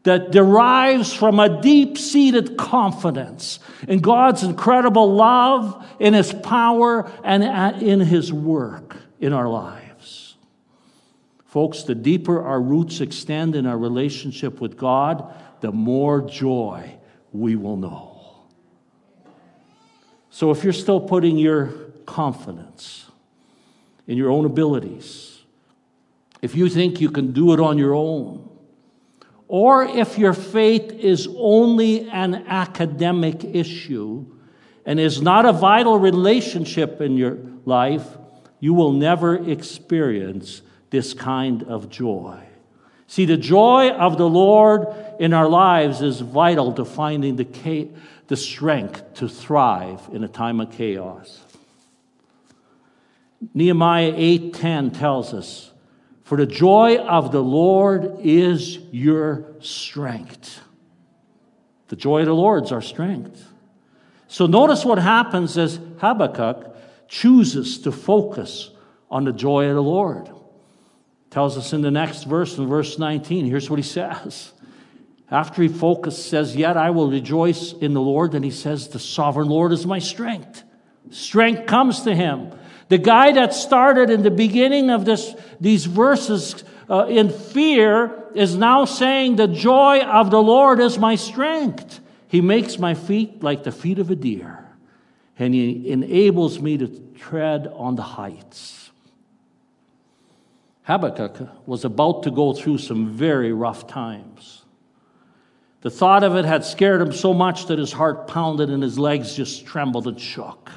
that 0.03 0.31
derives 0.31 1.13
from 1.13 1.39
a 1.39 1.61
deep 1.61 1.97
seated 1.97 2.57
confidence 2.57 3.59
in 3.87 3.99
God's 3.99 4.43
incredible 4.43 5.13
love, 5.13 5.85
in 5.99 6.13
His 6.13 6.33
power, 6.33 7.09
and 7.23 7.43
in 7.81 8.01
His 8.01 8.31
work 8.31 8.97
in 9.19 9.31
our 9.31 9.47
lives. 9.47 10.35
Folks, 11.45 11.83
the 11.83 11.95
deeper 11.95 12.41
our 12.41 12.61
roots 12.61 12.99
extend 12.99 13.55
in 13.55 13.65
our 13.65 13.77
relationship 13.77 14.59
with 14.59 14.75
God, 14.75 15.33
the 15.61 15.71
more 15.71 16.21
joy 16.21 16.95
we 17.31 17.55
will 17.55 17.77
know. 17.77 18.09
So 20.29 20.51
if 20.51 20.63
you're 20.63 20.73
still 20.73 20.99
putting 20.99 21.37
your 21.37 21.67
confidence 22.05 23.05
in 24.07 24.17
your 24.17 24.31
own 24.31 24.45
abilities, 24.45 25.43
if 26.41 26.55
you 26.55 26.67
think 26.67 26.99
you 26.99 27.09
can 27.09 27.31
do 27.31 27.53
it 27.53 27.59
on 27.59 27.77
your 27.77 27.93
own, 27.93 28.49
or 29.47 29.83
if 29.83 30.17
your 30.17 30.33
faith 30.33 30.91
is 30.91 31.27
only 31.37 32.09
an 32.09 32.35
academic 32.47 33.43
issue 33.43 34.25
and 34.85 34.99
is 34.99 35.21
not 35.21 35.45
a 35.45 35.53
vital 35.53 35.97
relationship 35.97 37.01
in 37.01 37.17
your 37.17 37.37
life, 37.65 38.05
you 38.59 38.73
will 38.73 38.91
never 38.91 39.35
experience 39.49 40.61
this 40.89 41.13
kind 41.13 41.63
of 41.63 41.89
joy. 41.89 42.41
See, 43.07 43.25
the 43.25 43.37
joy 43.37 43.89
of 43.89 44.17
the 44.17 44.27
Lord 44.27 44.87
in 45.19 45.33
our 45.33 45.47
lives 45.47 46.01
is 46.01 46.19
vital 46.21 46.73
to 46.73 46.85
finding 46.85 47.35
the, 47.35 47.89
the 48.27 48.37
strength 48.37 49.13
to 49.15 49.27
thrive 49.27 50.01
in 50.11 50.23
a 50.23 50.27
time 50.27 50.59
of 50.59 50.71
chaos. 50.71 51.41
Nehemiah 53.53 54.13
8:10 54.13 54.97
tells 54.97 55.33
us, 55.33 55.72
"For 56.23 56.37
the 56.37 56.45
joy 56.45 56.97
of 56.97 57.31
the 57.31 57.43
Lord 57.43 58.17
is 58.19 58.79
your 58.91 59.45
strength." 59.59 60.61
The 61.89 61.95
joy 61.95 62.21
of 62.21 62.25
the 62.25 62.33
Lord 62.33 62.63
is 62.63 62.71
our 62.71 62.81
strength. 62.81 63.47
So 64.27 64.47
notice 64.47 64.83
what 64.83 64.97
happens 64.97 65.57
as 65.57 65.79
Habakkuk 65.99 66.75
chooses 67.07 67.77
to 67.79 67.91
focus 67.91 68.71
on 69.11 69.25
the 69.25 69.31
joy 69.31 69.67
of 69.67 69.75
the 69.75 69.83
Lord. 69.83 70.29
Tells 71.29 71.57
us 71.57 71.73
in 71.73 71.81
the 71.81 71.91
next 71.91 72.23
verse, 72.23 72.57
in 72.57 72.65
verse 72.67 72.97
19, 72.97 73.45
here's 73.45 73.69
what 73.69 73.77
he 73.77 73.83
says. 73.83 74.53
After 75.29 75.61
he 75.61 75.67
focused, 75.67 76.29
says, 76.29 76.55
Yet 76.55 76.77
I 76.77 76.89
will 76.89 77.09
rejoice 77.09 77.73
in 77.73 77.93
the 77.93 78.01
Lord, 78.01 78.31
then 78.31 78.43
he 78.43 78.51
says, 78.51 78.87
The 78.87 78.99
sovereign 78.99 79.49
Lord 79.49 79.71
is 79.71 79.85
my 79.85 79.99
strength. 79.99 80.63
Strength 81.09 81.67
comes 81.67 82.01
to 82.01 82.15
him. 82.15 82.51
The 82.93 82.99
guy 82.99 83.31
that 83.31 83.55
started 83.55 84.11
in 84.11 84.21
the 84.21 84.29
beginning 84.29 84.91
of 84.91 85.03
this, 85.03 85.33
these 85.59 85.85
verses 85.85 86.63
uh, 86.87 87.07
in 87.07 87.31
fear 87.31 88.29
is 88.35 88.55
now 88.55 88.85
saying, 88.85 89.35
The 89.35 89.47
joy 89.47 90.01
of 90.01 90.29
the 90.29 90.39
Lord 90.39 90.79
is 90.79 90.99
my 90.99 91.15
strength. 91.15 92.01
He 92.27 92.39
makes 92.39 92.77
my 92.77 92.93
feet 92.93 93.41
like 93.41 93.63
the 93.63 93.71
feet 93.71 93.97
of 93.97 94.11
a 94.11 94.15
deer, 94.15 94.69
and 95.39 95.55
He 95.55 95.89
enables 95.89 96.59
me 96.59 96.77
to 96.77 96.87
tread 97.17 97.65
on 97.73 97.95
the 97.95 98.03
heights. 98.03 98.91
Habakkuk 100.83 101.49
was 101.65 101.85
about 101.85 102.21
to 102.21 102.29
go 102.29 102.53
through 102.53 102.77
some 102.77 103.09
very 103.09 103.51
rough 103.51 103.87
times. 103.87 104.65
The 105.81 105.89
thought 105.89 106.23
of 106.23 106.35
it 106.35 106.45
had 106.45 106.63
scared 106.63 107.01
him 107.01 107.11
so 107.11 107.33
much 107.33 107.65
that 107.65 107.79
his 107.79 107.91
heart 107.91 108.27
pounded 108.27 108.69
and 108.69 108.83
his 108.83 108.99
legs 108.99 109.35
just 109.35 109.65
trembled 109.65 110.07
and 110.07 110.21
shook. 110.21 110.69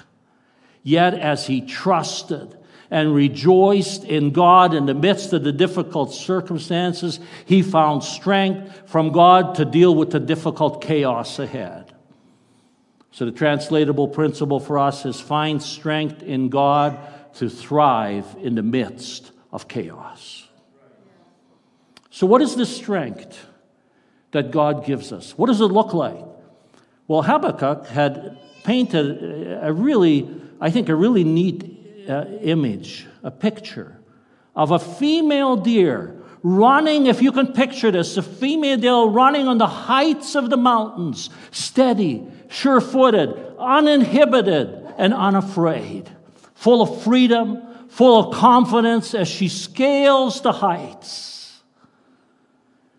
Yet, 0.86 1.14
as 1.14 1.48
he 1.48 1.62
trusted 1.62 2.56
and 2.92 3.12
rejoiced 3.12 4.04
in 4.04 4.30
God 4.30 4.72
in 4.72 4.86
the 4.86 4.94
midst 4.94 5.32
of 5.32 5.42
the 5.42 5.50
difficult 5.50 6.14
circumstances, 6.14 7.18
he 7.44 7.60
found 7.60 8.04
strength 8.04 8.88
from 8.88 9.10
God 9.10 9.56
to 9.56 9.64
deal 9.64 9.92
with 9.92 10.12
the 10.12 10.20
difficult 10.20 10.80
chaos 10.80 11.40
ahead. 11.40 11.92
So, 13.10 13.24
the 13.24 13.32
translatable 13.32 14.06
principle 14.06 14.60
for 14.60 14.78
us 14.78 15.04
is 15.04 15.20
find 15.20 15.60
strength 15.60 16.22
in 16.22 16.50
God 16.50 16.96
to 17.38 17.50
thrive 17.50 18.36
in 18.40 18.54
the 18.54 18.62
midst 18.62 19.32
of 19.50 19.66
chaos. 19.66 20.46
So, 22.10 22.28
what 22.28 22.40
is 22.42 22.54
this 22.54 22.76
strength 22.76 23.44
that 24.30 24.52
God 24.52 24.86
gives 24.86 25.10
us? 25.10 25.36
What 25.36 25.48
does 25.48 25.60
it 25.60 25.64
look 25.64 25.94
like? 25.94 26.24
Well, 27.08 27.22
Habakkuk 27.22 27.88
had 27.88 28.38
painted 28.62 29.58
a 29.60 29.72
really 29.72 30.42
I 30.60 30.70
think, 30.70 30.88
a 30.88 30.94
really 30.94 31.24
neat 31.24 32.06
uh, 32.08 32.24
image, 32.42 33.06
a 33.22 33.30
picture 33.30 33.98
of 34.54 34.70
a 34.70 34.78
female 34.78 35.56
deer 35.56 36.16
running, 36.42 37.06
if 37.06 37.20
you 37.20 37.32
can 37.32 37.52
picture 37.52 37.90
this, 37.90 38.16
a 38.16 38.22
female 38.22 38.76
deer 38.76 39.04
running 39.04 39.48
on 39.48 39.58
the 39.58 39.66
heights 39.66 40.34
of 40.34 40.48
the 40.48 40.56
mountains, 40.56 41.30
steady, 41.50 42.26
sure 42.48 42.80
footed, 42.80 43.34
uninhibited, 43.58 44.94
and 44.96 45.12
unafraid, 45.12 46.08
full 46.54 46.82
of 46.82 47.02
freedom, 47.02 47.62
full 47.88 48.18
of 48.18 48.34
confidence 48.34 49.14
as 49.14 49.28
she 49.28 49.48
scales 49.48 50.40
the 50.40 50.52
heights. 50.52 51.62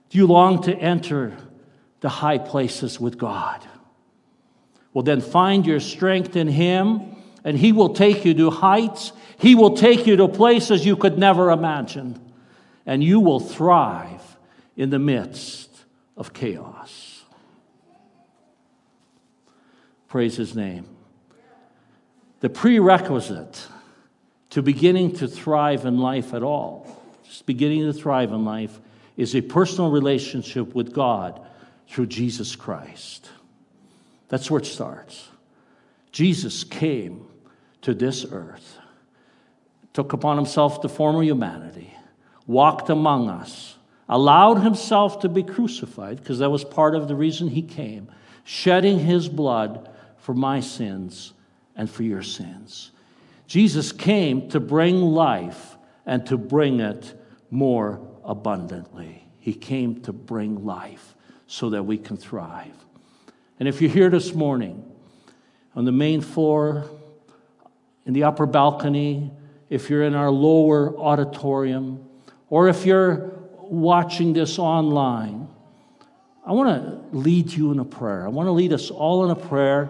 Do 0.09 0.17
you 0.17 0.27
long 0.27 0.61
to 0.63 0.75
enter 0.75 1.35
the 2.01 2.09
high 2.09 2.37
places 2.37 2.99
with 2.99 3.17
God? 3.17 3.65
Well, 4.93 5.03
then 5.03 5.21
find 5.21 5.65
your 5.65 5.79
strength 5.79 6.35
in 6.35 6.47
Him 6.47 7.16
and 7.43 7.57
He 7.57 7.71
will 7.71 7.93
take 7.93 8.25
you 8.25 8.33
to 8.35 8.49
heights. 8.49 9.11
He 9.39 9.55
will 9.55 9.75
take 9.75 10.07
you 10.07 10.15
to 10.17 10.27
places 10.27 10.85
you 10.85 10.95
could 10.95 11.17
never 11.17 11.51
imagine. 11.51 12.19
And 12.85 13.03
you 13.03 13.19
will 13.19 13.39
thrive 13.39 14.37
in 14.75 14.89
the 14.89 14.99
midst 14.99 15.69
of 16.15 16.33
chaos. 16.33 17.23
Praise 20.07 20.37
His 20.37 20.55
name. 20.55 20.85
The 22.39 22.49
prerequisite 22.49 23.67
to 24.51 24.61
beginning 24.61 25.13
to 25.17 25.27
thrive 25.27 25.85
in 25.85 25.97
life 25.97 26.33
at 26.33 26.43
all, 26.43 26.87
just 27.23 27.45
beginning 27.45 27.81
to 27.81 27.93
thrive 27.93 28.31
in 28.31 28.45
life, 28.45 28.79
is 29.17 29.35
a 29.35 29.41
personal 29.41 29.91
relationship 29.91 30.73
with 30.73 30.93
God 30.93 31.41
through 31.87 32.05
Jesus 32.05 32.55
Christ. 32.55 33.29
That's 34.29 34.49
where 34.51 34.61
it 34.61 34.65
starts. 34.65 35.27
Jesus 36.17 36.63
came 36.63 37.27
to 37.83 37.93
this 37.93 38.25
earth, 38.31 38.79
took 39.93 40.13
upon 40.13 40.35
himself 40.35 40.81
the 40.81 40.89
form 40.89 41.15
of 41.17 41.23
humanity, 41.23 41.93
walked 42.47 42.89
among 42.89 43.29
us, 43.29 43.75
allowed 44.09 44.55
himself 44.55 45.19
to 45.19 45.29
be 45.29 45.43
crucified, 45.43 46.17
because 46.17 46.39
that 46.39 46.49
was 46.49 46.63
part 46.63 46.95
of 46.95 47.07
the 47.07 47.13
reason 47.13 47.49
he 47.49 47.61
came, 47.61 48.09
shedding 48.43 48.97
his 48.97 49.29
blood 49.29 49.91
for 50.17 50.33
my 50.33 50.59
sins 50.59 51.33
and 51.75 51.87
for 51.87 52.01
your 52.01 52.23
sins. 52.23 52.89
Jesus 53.45 53.91
came 53.91 54.49
to 54.49 54.59
bring 54.59 54.99
life 54.99 55.77
and 56.07 56.25
to 56.25 56.35
bring 56.35 56.79
it 56.79 57.13
more 57.51 58.01
abundantly. 58.23 59.23
He 59.37 59.53
came 59.53 60.01
to 60.01 60.13
bring 60.13 60.65
life 60.65 61.13
so 61.45 61.69
that 61.69 61.83
we 61.83 61.99
can 61.99 62.17
thrive. 62.17 62.73
And 63.59 63.69
if 63.69 63.83
you're 63.83 63.91
here 63.91 64.09
this 64.09 64.33
morning 64.33 64.83
on 65.77 65.85
the 65.85 65.91
main 65.91 66.21
floor, 66.21 66.89
in 68.07 68.13
the 68.13 68.23
upper 68.23 68.47
balcony, 68.47 69.31
if 69.69 69.91
you're 69.91 70.01
in 70.01 70.15
our 70.15 70.31
lower 70.31 70.97
auditorium, 70.97 72.03
or 72.49 72.67
if 72.67 72.83
you're 72.83 73.31
watching 73.61 74.33
this 74.33 74.57
online, 74.57 75.47
I 76.43 76.53
want 76.53 76.81
to 76.81 77.15
lead 77.15 77.53
you 77.53 77.71
in 77.71 77.77
a 77.77 77.85
prayer. 77.85 78.25
I 78.25 78.29
want 78.29 78.47
to 78.47 78.53
lead 78.53 78.73
us 78.73 78.89
all 78.89 79.23
in 79.25 79.29
a 79.29 79.35
prayer 79.35 79.89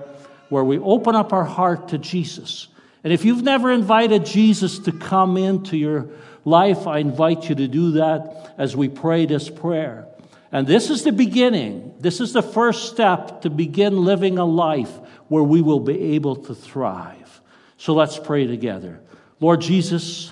where 0.50 0.63
we 0.65 0.78
open 0.78 1.15
up 1.15 1.32
our 1.32 1.45
heart 1.45 1.88
to 1.89 1.97
Jesus. 1.97 2.67
And 3.06 3.13
if 3.13 3.23
you've 3.23 3.43
never 3.43 3.71
invited 3.71 4.26
Jesus 4.26 4.80
to 4.80 4.91
come 4.91 5.38
into 5.38 5.78
your 5.78 6.10
life, 6.43 6.86
I 6.86 6.97
invite 6.97 7.47
you 7.47 7.56
to 7.56 7.67
do 7.69 7.91
that 7.91 8.54
as 8.58 8.76
we 8.76 8.89
pray 8.89 9.26
this 9.26 9.50
prayer. 9.50 10.06
And 10.52 10.67
this 10.67 10.89
is 10.89 11.06
the 11.06 11.13
beginning. 11.13 11.93
This 12.02 12.19
is 12.19 12.34
the 12.34 12.41
first 12.41 12.91
step 12.91 13.43
to 13.43 13.50
begin 13.50 14.04
living 14.04 14.38
a 14.38 14.45
life 14.45 14.91
where 15.28 15.44
we 15.44 15.62
will 15.62 15.80
be 15.80 16.16
able 16.16 16.36
to 16.36 16.56
thrive. 16.56 17.42
So 17.78 17.94
let's 17.94 18.18
pray 18.18 18.48
together. 18.48 19.02
Lord 19.40 19.62
Jesus, 19.62 20.32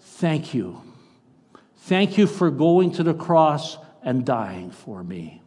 thank 0.00 0.54
you. 0.54 0.82
Thank 1.76 2.18
you 2.18 2.26
for 2.26 2.50
going 2.50 2.92
to 2.92 3.02
the 3.02 3.14
cross 3.14 3.78
and 4.02 4.24
dying 4.24 4.70
for 4.70 5.02
me. 5.02 5.42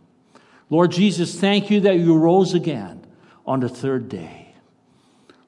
Lord 0.70 0.92
Jesus, 0.92 1.40
thank 1.40 1.70
you 1.70 1.82
that 1.82 1.98
you 1.98 2.18
rose 2.18 2.54
again 2.54 3.06
on 3.46 3.60
the 3.60 3.70
third 3.70 4.10
day. 4.10 4.54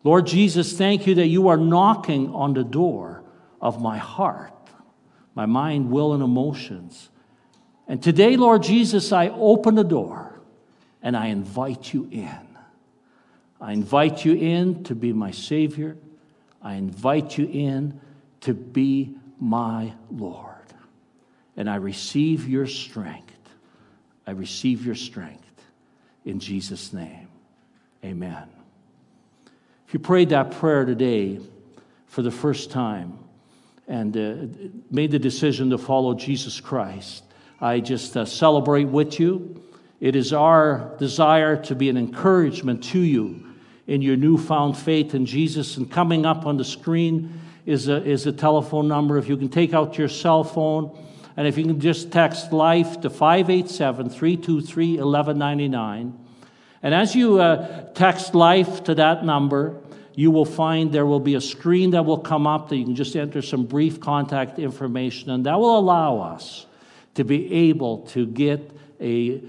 Lord 0.04 0.28
Jesus, 0.28 0.78
thank 0.78 1.08
you 1.08 1.16
that 1.16 1.28
you 1.28 1.48
are 1.50 1.58
knocking 1.58 2.34
on 2.34 2.54
the 2.54 2.64
door 2.64 3.24
of 3.60 3.82
my 3.82 3.98
heart, 3.98 4.54
my 5.36 5.46
mind, 5.46 5.92
will, 5.92 6.14
and 6.14 6.24
emotions. 6.24 7.10
And 7.88 8.02
today, 8.02 8.38
Lord 8.38 8.64
Jesus, 8.64 9.12
I 9.12 9.30
open 9.30 9.76
the 9.76 9.84
door 9.84 10.40
and 11.02 11.18
I 11.18 11.28
invite 11.28 11.94
you 11.94 12.08
in. 12.12 12.47
I 13.60 13.74
invite 13.74 14.24
you 14.24 14.34
in 14.34 14.84
to 14.86 14.96
be 14.96 15.13
my 15.13 15.32
Savior. 15.32 15.98
I 16.62 16.76
invite 16.76 17.38
you 17.38 17.48
in 17.48 18.00
to 18.41 18.54
be 18.54 19.15
my 19.39 19.93
Lord. 20.12 20.54
And 21.56 21.70
I 21.70 21.76
receive 21.76 22.48
your 22.48 22.67
strength. 22.67 23.34
I 24.28 24.32
receive 24.32 24.86
your 24.86 24.96
strength 24.96 25.43
in 26.26 26.39
Jesus' 26.39 26.93
name. 26.93 27.30
Amen. 28.04 28.43
If 29.88 29.93
you 29.93 30.00
prayed 30.00 30.30
that 30.30 30.52
prayer 30.52 30.86
today 30.86 31.39
for 32.08 32.22
the 32.22 32.32
first 32.32 32.70
time 32.70 33.17
and 33.88 34.15
uh, 34.15 34.70
made 34.91 35.12
the 35.12 35.20
decision 35.20 35.70
to 35.72 35.78
follow 35.78 36.13
Jesus 36.13 36.60
Christ, 36.60 37.24
I 37.60 37.80
just 37.80 38.15
uh, 38.15 38.26
celebrate 38.26 38.86
with 38.86 39.20
you. 39.20 39.63
It 40.00 40.15
is 40.15 40.32
our 40.32 40.96
desire 41.00 41.56
to 41.63 41.74
be 41.74 41.89
an 41.89 41.98
encouragement 41.98 42.84
to 42.86 43.00
you 43.00 43.47
in 43.88 44.02
your 44.02 44.17
newfound 44.17 44.78
faith 44.78 45.15
in 45.15 45.26
Jesus. 45.26 45.78
And 45.78 45.89
coming 45.89 46.26
up 46.26 46.45
on 46.45 46.58
the 46.58 46.65
screen 46.65 47.41
is 47.65 47.88
a, 47.88 48.04
is 48.04 48.28
a 48.28 48.32
telephone 48.32 48.88
number. 48.88 49.17
If 49.17 49.28
you 49.28 49.38
can 49.38 49.50
take 49.50 49.73
out 49.73 49.97
your 49.97 50.10
cell 50.10 50.43
phone, 50.43 50.97
and 51.38 51.47
if 51.47 51.58
you 51.58 51.65
can 51.65 51.80
just 51.80 52.12
text 52.12 52.52
life 52.52 53.02
to 53.02 53.10
587 53.10 54.10
323 54.10 54.97
1199. 54.97 56.19
And 56.84 56.93
as 56.93 57.15
you 57.15 57.39
uh, 57.39 57.89
text 57.93 58.36
life 58.36 58.84
to 58.86 58.95
that 58.95 59.23
number, 59.23 59.82
you 60.15 60.32
will 60.32 60.45
find 60.45 60.91
there 60.91 61.06
will 61.06 61.19
be 61.19 61.36
a 61.36 61.41
screen 61.41 61.91
that 61.91 62.04
will 62.04 62.17
come 62.17 62.47
up 62.47 62.69
that 62.69 62.78
you 62.78 62.86
can 62.86 62.95
just 62.95 63.15
enter 63.15 63.41
some 63.41 63.65
brief 63.65 64.00
contact 64.00 64.58
information, 64.58 65.30
and 65.30 65.45
that 65.45 65.60
will 65.60 65.78
allow 65.78 66.19
us 66.19 66.65
to 67.13 67.23
be 67.23 67.54
able 67.69 68.00
to 68.08 68.26
get 68.26 68.71
a 69.00 69.43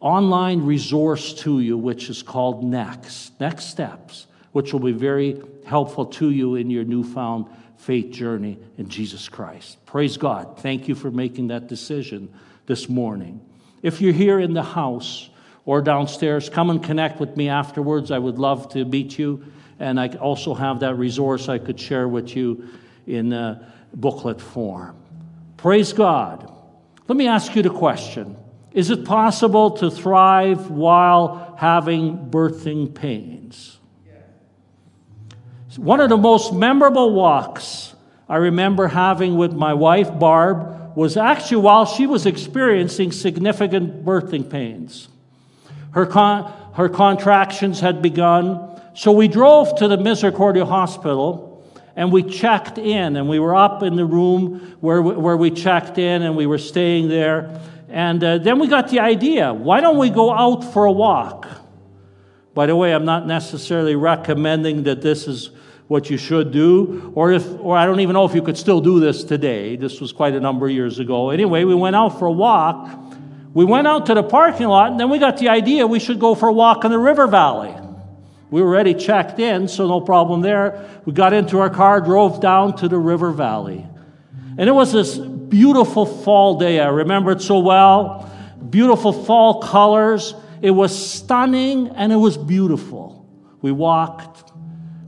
online 0.00 0.64
resource 0.64 1.32
to 1.32 1.60
you 1.60 1.76
which 1.78 2.10
is 2.10 2.22
called 2.22 2.62
next 2.62 3.38
next 3.40 3.66
steps 3.66 4.26
which 4.52 4.72
will 4.72 4.80
be 4.80 4.92
very 4.92 5.42
helpful 5.66 6.06
to 6.06 6.30
you 6.30 6.54
in 6.54 6.70
your 6.70 6.84
newfound 6.84 7.46
faith 7.76 8.10
journey 8.10 8.58
in 8.78 8.88
jesus 8.88 9.28
christ. 9.28 9.84
Praise 9.86 10.16
god. 10.16 10.58
Thank 10.58 10.88
you 10.88 10.94
for 10.94 11.10
making 11.10 11.48
that 11.48 11.66
decision 11.66 12.32
this 12.66 12.88
morning. 12.88 13.40
If 13.82 14.00
you're 14.00 14.12
here 14.12 14.40
in 14.40 14.54
the 14.54 14.62
house 14.62 15.30
or 15.66 15.82
downstairs 15.82 16.48
come 16.48 16.70
and 16.70 16.82
connect 16.82 17.20
with 17.20 17.36
me 17.36 17.48
afterwards. 17.48 18.10
I 18.10 18.18
would 18.18 18.38
love 18.38 18.70
to 18.70 18.84
meet 18.84 19.18
you. 19.18 19.44
And 19.78 20.00
i 20.00 20.08
also 20.08 20.54
have 20.54 20.80
that 20.80 20.94
resource 20.94 21.50
i 21.50 21.58
could 21.58 21.78
share 21.78 22.08
with 22.08 22.34
you 22.34 22.68
in 23.06 23.60
booklet 23.92 24.40
form. 24.40 24.96
Praise 25.56 25.92
god. 25.92 26.50
Let 27.08 27.16
me 27.16 27.28
ask 27.28 27.54
you 27.54 27.62
the 27.62 27.70
question 27.70 28.36
is 28.76 28.90
it 28.90 29.06
possible 29.06 29.70
to 29.70 29.90
thrive 29.90 30.70
while 30.70 31.56
having 31.58 32.30
birthing 32.30 32.94
pains? 32.94 33.78
One 35.78 36.00
of 36.00 36.10
the 36.10 36.16
most 36.18 36.52
memorable 36.52 37.14
walks 37.14 37.94
I 38.28 38.36
remember 38.36 38.88
having 38.88 39.36
with 39.36 39.54
my 39.54 39.72
wife, 39.72 40.18
Barb, 40.18 40.94
was 40.94 41.16
actually 41.16 41.58
while 41.58 41.86
she 41.86 42.06
was 42.06 42.26
experiencing 42.26 43.12
significant 43.12 44.04
birthing 44.04 44.50
pains. 44.50 45.08
Her, 45.92 46.04
con- 46.04 46.52
her 46.74 46.88
contractions 46.90 47.80
had 47.80 48.02
begun, 48.02 48.80
so 48.94 49.10
we 49.12 49.26
drove 49.28 49.78
to 49.78 49.88
the 49.88 49.96
Misericordia 49.96 50.66
Hospital 50.66 51.64
and 51.94 52.12
we 52.12 52.22
checked 52.22 52.76
in, 52.76 53.16
and 53.16 53.26
we 53.26 53.38
were 53.38 53.56
up 53.56 53.82
in 53.82 53.96
the 53.96 54.04
room 54.04 54.76
where 54.80 55.00
we, 55.00 55.14
where 55.14 55.36
we 55.36 55.50
checked 55.50 55.96
in, 55.96 56.20
and 56.20 56.36
we 56.36 56.44
were 56.44 56.58
staying 56.58 57.08
there. 57.08 57.58
And 57.88 58.22
uh, 58.22 58.38
then 58.38 58.58
we 58.58 58.66
got 58.66 58.88
the 58.88 59.00
idea 59.00 59.52
why 59.54 59.80
don't 59.80 59.98
we 59.98 60.10
go 60.10 60.32
out 60.32 60.72
for 60.72 60.86
a 60.86 60.92
walk? 60.92 61.46
By 62.54 62.66
the 62.66 62.74
way, 62.74 62.94
I'm 62.94 63.04
not 63.04 63.26
necessarily 63.26 63.96
recommending 63.96 64.84
that 64.84 65.02
this 65.02 65.28
is 65.28 65.50
what 65.88 66.10
you 66.10 66.16
should 66.16 66.50
do, 66.50 67.12
or 67.14 67.30
if, 67.32 67.46
or 67.60 67.76
I 67.76 67.86
don't 67.86 68.00
even 68.00 68.14
know 68.14 68.24
if 68.24 68.34
you 68.34 68.42
could 68.42 68.56
still 68.56 68.80
do 68.80 68.98
this 68.98 69.22
today. 69.22 69.76
This 69.76 70.00
was 70.00 70.12
quite 70.12 70.34
a 70.34 70.40
number 70.40 70.66
of 70.66 70.72
years 70.72 70.98
ago. 70.98 71.30
Anyway, 71.30 71.64
we 71.64 71.74
went 71.74 71.94
out 71.94 72.18
for 72.18 72.26
a 72.26 72.32
walk. 72.32 72.88
We 73.54 73.64
went 73.64 73.86
out 73.86 74.06
to 74.06 74.14
the 74.14 74.22
parking 74.22 74.66
lot, 74.66 74.90
and 74.90 74.98
then 74.98 75.10
we 75.10 75.18
got 75.18 75.36
the 75.36 75.48
idea 75.48 75.86
we 75.86 76.00
should 76.00 76.18
go 76.18 76.34
for 76.34 76.48
a 76.48 76.52
walk 76.52 76.84
in 76.84 76.90
the 76.90 76.98
river 76.98 77.26
valley. 77.26 77.74
We 78.50 78.62
were 78.62 78.68
already 78.68 78.94
checked 78.94 79.38
in, 79.38 79.68
so 79.68 79.86
no 79.86 80.00
problem 80.00 80.40
there. 80.40 80.88
We 81.04 81.12
got 81.12 81.32
into 81.32 81.58
our 81.60 81.70
car, 81.70 82.00
drove 82.00 82.40
down 82.40 82.76
to 82.76 82.88
the 82.88 82.98
river 82.98 83.30
valley. 83.30 83.86
And 84.58 84.68
it 84.68 84.72
was 84.72 84.92
this 84.92 85.18
beautiful 85.18 86.06
fall 86.06 86.58
day. 86.58 86.80
I 86.80 86.88
remember 86.88 87.32
it 87.32 87.42
so 87.42 87.58
well. 87.58 88.30
Beautiful 88.70 89.12
fall 89.12 89.60
colors. 89.60 90.34
It 90.62 90.70
was 90.70 90.96
stunning 90.96 91.88
and 91.88 92.12
it 92.12 92.16
was 92.16 92.36
beautiful. 92.36 93.28
We 93.60 93.72
walked, 93.72 94.52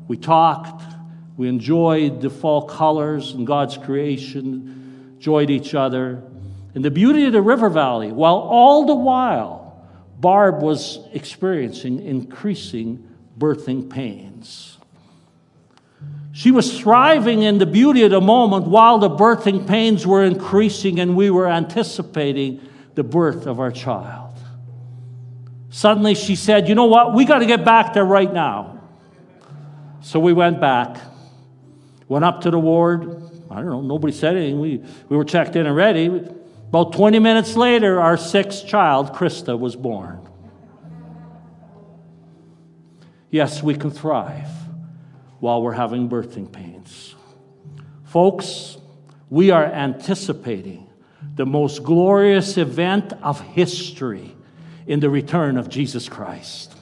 we 0.07 0.17
talked, 0.17 0.83
we 1.37 1.49
enjoyed 1.49 2.21
the 2.21 2.31
fall 2.31 2.63
colors 2.63 3.33
and 3.33 3.47
God's 3.47 3.79
creation, 3.79 5.15
enjoyed 5.15 5.51
each 5.51 5.75
other. 5.75 6.23
And 6.75 6.85
the 6.85 6.91
beauty 6.91 7.25
of 7.27 7.33
the 7.33 7.43
river 7.43 7.69
valley, 7.69 8.13
while 8.13 8.37
all 8.37 8.87
the 8.87 8.95
while 8.95 9.87
Barb 10.19 10.63
was 10.63 10.99
experiencing 11.13 12.03
increasing 12.03 13.09
birthing 13.39 13.89
pains. 13.89 14.78
She 16.38 16.53
was 16.53 16.79
thriving 16.79 17.42
in 17.42 17.59
the 17.59 17.66
beauty 17.66 18.05
of 18.05 18.12
the 18.12 18.20
moment 18.20 18.68
while 18.68 18.98
the 18.98 19.11
birthing 19.11 19.66
pains 19.66 20.07
were 20.07 20.22
increasing 20.22 21.01
and 21.01 21.16
we 21.16 21.31
were 21.31 21.48
anticipating 21.48 22.61
the 22.94 23.03
birth 23.03 23.48
of 23.48 23.59
our 23.59 23.72
child. 23.72 24.38
Suddenly 25.70 26.14
she 26.14 26.37
said, 26.37 26.68
You 26.68 26.77
know 26.77 26.85
what? 26.85 27.12
We 27.12 27.24
got 27.24 27.40
to 27.40 27.46
get 27.46 27.64
back 27.64 27.92
there 27.92 28.05
right 28.05 28.33
now. 28.33 28.81
So 30.01 30.20
we 30.20 30.33
went 30.33 30.61
back, 30.61 31.01
went 32.07 32.24
up 32.24 32.42
to 32.42 32.53
the 32.53 32.59
ward. 32.61 33.20
I 33.51 33.57
don't 33.57 33.70
know, 33.70 33.81
nobody 33.81 34.12
said 34.12 34.37
anything. 34.37 34.61
We, 34.61 34.85
we 35.09 35.16
were 35.16 35.24
checked 35.24 35.57
in 35.57 35.66
and 35.66 35.74
ready. 35.74 36.07
About 36.07 36.92
20 36.92 37.18
minutes 37.18 37.57
later, 37.57 38.01
our 38.01 38.16
sixth 38.16 38.64
child, 38.64 39.12
Krista, 39.12 39.59
was 39.59 39.74
born. 39.74 40.20
Yes, 43.29 43.61
we 43.61 43.74
can 43.74 43.90
thrive 43.90 44.67
while 45.40 45.62
we're 45.62 45.72
having 45.72 46.09
birthing 46.09 46.51
pains. 46.51 47.14
Folks, 48.05 48.77
we 49.31 49.51
are 49.51 49.64
anticipating 49.64 50.88
the 51.35 51.46
most 51.46 51.83
glorious 51.83 52.57
event 52.57 53.12
of 53.22 53.40
history 53.40 54.35
in 54.87 55.01
the 55.01 55.11
return 55.11 55.57
of 55.57 55.68
Jesus 55.68 56.09
Christ. 56.09 56.74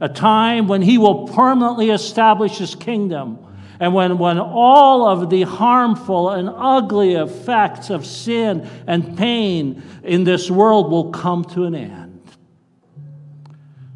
A 0.00 0.08
time 0.08 0.68
when 0.68 0.82
he 0.82 0.98
will 0.98 1.28
permanently 1.28 1.90
establish 1.90 2.58
his 2.58 2.74
kingdom 2.74 3.38
and 3.80 3.94
when, 3.94 4.18
when 4.18 4.38
all 4.38 5.06
of 5.08 5.30
the 5.30 5.42
harmful 5.42 6.30
and 6.30 6.50
ugly 6.54 7.14
effects 7.14 7.88
of 7.88 8.04
sin 8.04 8.68
and 8.86 9.16
pain 9.16 9.82
in 10.04 10.24
this 10.24 10.50
world 10.50 10.90
will 10.90 11.10
come 11.10 11.44
to 11.44 11.64
an 11.64 11.74
end. 11.74 12.20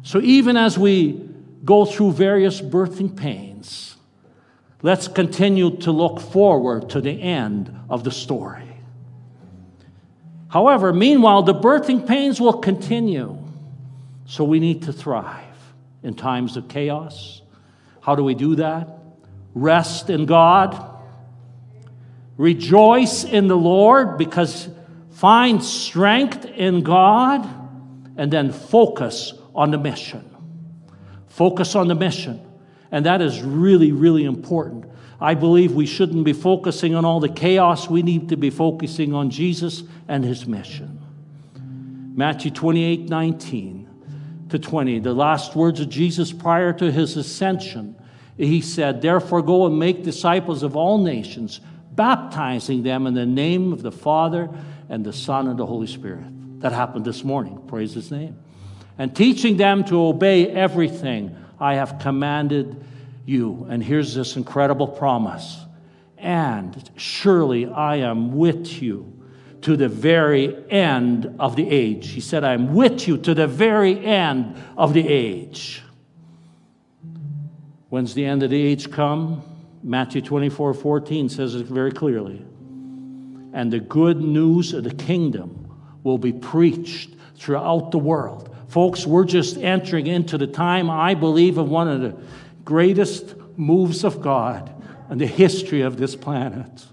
So, 0.01 0.19
even 0.21 0.57
as 0.57 0.77
we 0.77 1.29
go 1.65 1.83
through 1.83 2.13
various 2.13 2.61
birthing 2.61 3.15
pains, 3.15 3.97
let's 4.81 5.07
continue 5.07 5.75
to 5.77 5.91
look 5.91 6.21
forward 6.21 6.89
to 6.91 7.01
the 7.01 7.21
end 7.21 7.75
of 7.89 8.03
the 8.03 8.11
story. 8.11 8.61
However, 10.49 10.93
meanwhile, 10.93 11.43
the 11.43 11.55
birthing 11.55 12.07
pains 12.07 12.39
will 12.39 12.59
continue, 12.59 13.37
so 14.25 14.43
we 14.43 14.59
need 14.59 14.83
to 14.83 14.93
thrive 14.93 15.43
in 16.03 16.13
times 16.13 16.55
of 16.55 16.69
chaos. 16.69 17.41
How 17.99 18.15
do 18.15 18.23
we 18.23 18.35
do 18.35 18.55
that? 18.55 18.87
Rest 19.55 20.09
in 20.09 20.25
God. 20.25 20.91
Rejoice 22.37 23.23
in 23.23 23.47
the 23.47 23.57
Lord 23.57 24.17
because 24.17 24.69
find 25.11 25.63
strength 25.63 26.45
in 26.45 26.83
God 26.83 27.49
and 28.17 28.31
then 28.31 28.51
focus 28.51 29.33
on 29.55 29.71
the 29.71 29.77
mission. 29.77 30.34
Focus 31.35 31.75
on 31.75 31.89
the 31.89 31.95
mission. 31.95 32.39
And 32.91 33.05
that 33.05 33.21
is 33.21 33.41
really, 33.41 33.91
really 33.91 34.23
important. 34.23 34.85
I 35.19 35.33
believe 35.33 35.73
we 35.73 35.85
shouldn't 35.85 36.23
be 36.23 36.31
focusing 36.31 36.95
on 36.95 37.03
all 37.03 37.19
the 37.19 37.27
chaos. 37.27 37.89
We 37.89 38.03
need 38.03 38.29
to 38.29 38.37
be 38.37 38.49
focusing 38.49 39.13
on 39.13 39.29
Jesus 39.29 39.83
and 40.07 40.23
his 40.23 40.47
mission. 40.47 41.01
Matthew 42.15 42.51
28 42.51 43.09
19 43.09 44.45
to 44.47 44.59
20, 44.59 44.99
the 44.99 45.13
last 45.13 45.57
words 45.57 45.81
of 45.81 45.89
Jesus 45.89 46.31
prior 46.31 46.71
to 46.71 46.89
his 46.89 47.17
ascension. 47.17 47.97
He 48.37 48.61
said, 48.61 49.01
Therefore, 49.01 49.41
go 49.41 49.65
and 49.65 49.77
make 49.77 50.03
disciples 50.03 50.63
of 50.63 50.77
all 50.77 50.99
nations, 50.99 51.59
baptizing 51.91 52.81
them 52.83 53.07
in 53.07 53.13
the 53.13 53.25
name 53.25 53.73
of 53.73 53.81
the 53.81 53.91
Father 53.91 54.49
and 54.87 55.05
the 55.05 55.11
Son 55.11 55.49
and 55.49 55.59
the 55.59 55.65
Holy 55.65 55.87
Spirit. 55.87 56.61
That 56.61 56.71
happened 56.71 57.03
this 57.03 57.25
morning. 57.25 57.61
Praise 57.67 57.93
his 57.93 58.09
name 58.09 58.37
and 58.97 59.15
teaching 59.15 59.57
them 59.57 59.83
to 59.85 59.99
obey 60.05 60.49
everything 60.49 61.35
I 61.59 61.75
have 61.75 61.99
commanded 61.99 62.83
you. 63.25 63.65
And 63.69 63.83
here's 63.83 64.13
this 64.13 64.35
incredible 64.35 64.87
promise. 64.87 65.59
And 66.17 66.89
surely 66.95 67.67
I 67.67 67.97
am 67.97 68.35
with 68.35 68.81
you 68.81 69.11
to 69.61 69.75
the 69.75 69.89
very 69.89 70.55
end 70.71 71.35
of 71.39 71.55
the 71.55 71.67
age. 71.69 72.09
He 72.09 72.21
said, 72.21 72.43
I'm 72.43 72.73
with 72.73 73.07
you 73.07 73.17
to 73.17 73.33
the 73.33 73.47
very 73.47 74.03
end 74.05 74.55
of 74.77 74.93
the 74.93 75.07
age. 75.07 75.81
When's 77.89 78.13
the 78.13 78.25
end 78.25 78.43
of 78.43 78.49
the 78.49 78.61
age 78.61 78.91
come? 78.91 79.43
Matthew 79.83 80.21
24 80.21 80.73
14 80.73 81.29
says 81.29 81.55
it 81.55 81.65
very 81.67 81.91
clearly. 81.91 82.43
And 83.53 83.71
the 83.71 83.79
good 83.79 84.19
news 84.19 84.73
of 84.73 84.83
the 84.83 84.93
kingdom 84.93 85.71
will 86.03 86.17
be 86.17 86.33
preached 86.33 87.11
throughout 87.35 87.91
the 87.91 87.97
world 87.97 88.55
Folks, 88.75 89.05
we're 89.05 89.23
just 89.23 89.57
entering 89.57 90.05
into 90.07 90.37
the 90.37 90.47
time, 90.47 90.89
I 90.89 91.13
believe, 91.13 91.57
of 91.57 91.69
one 91.69 91.87
of 91.87 92.01
the 92.01 92.13
greatest 92.65 93.35
moves 93.57 94.03
of 94.03 94.21
God 94.21 94.69
in 95.09 95.17
the 95.17 95.25
history 95.25 95.81
of 95.81 95.95
this 95.95 96.13
planet. 96.13 96.85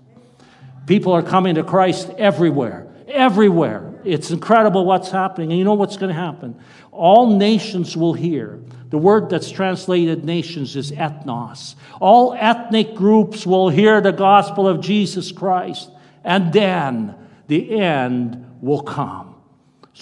People 0.87 1.13
are 1.13 1.25
coming 1.25 1.57
to 1.57 1.65
Christ 1.65 2.11
everywhere, 2.19 2.87
everywhere. 3.09 3.95
It's 4.05 4.31
incredible 4.31 4.85
what's 4.85 5.11
happening. 5.11 5.51
And 5.51 5.59
you 5.59 5.65
know 5.65 5.75
what's 5.75 5.97
going 5.97 6.15
to 6.15 6.21
happen? 6.21 6.57
All 6.93 7.37
nations 7.37 7.97
will 7.97 8.15
hear. 8.15 8.61
The 8.91 8.99
word 8.99 9.29
that's 9.29 9.51
translated 9.51 10.25
nations 10.25 10.77
is 10.77 10.93
ethnos. 10.93 11.75
All 12.01 12.33
ethnic 12.35 12.95
groups 12.95 13.45
will 13.45 13.71
hear 13.71 14.01
the 14.01 14.13
gospel 14.13 14.69
of 14.69 14.81
Jesus 14.81 15.33
Christ, 15.33 15.91
and 16.23 16.53
then 16.53 17.17
the 17.49 17.81
end 17.81 18.59
will 18.61 18.83
come. 18.83 19.32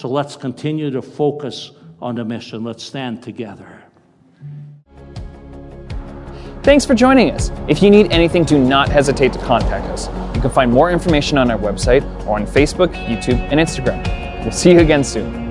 So 0.01 0.09
let's 0.09 0.35
continue 0.35 0.91
to 0.93 1.03
focus 1.03 1.73
on 2.01 2.15
the 2.15 2.25
mission. 2.25 2.65
Let's 2.65 2.83
stand 2.83 3.23
together. 3.23 3.83
Thanks 6.63 6.87
for 6.87 6.95
joining 6.95 7.33
us. 7.33 7.51
If 7.69 7.83
you 7.83 7.91
need 7.91 8.11
anything, 8.11 8.45
do 8.45 8.59
not 8.59 8.89
hesitate 8.89 9.35
to 9.35 9.39
contact 9.41 9.85
us. 9.89 10.09
You 10.35 10.41
can 10.41 10.49
find 10.49 10.73
more 10.73 10.91
information 10.91 11.37
on 11.37 11.51
our 11.51 11.59
website 11.59 12.03
or 12.27 12.39
on 12.39 12.47
Facebook, 12.47 12.95
YouTube, 13.09 13.41
and 13.51 13.61
Instagram. 13.61 14.03
We'll 14.43 14.53
see 14.53 14.73
you 14.73 14.81
again 14.81 15.05
soon. 15.05 15.50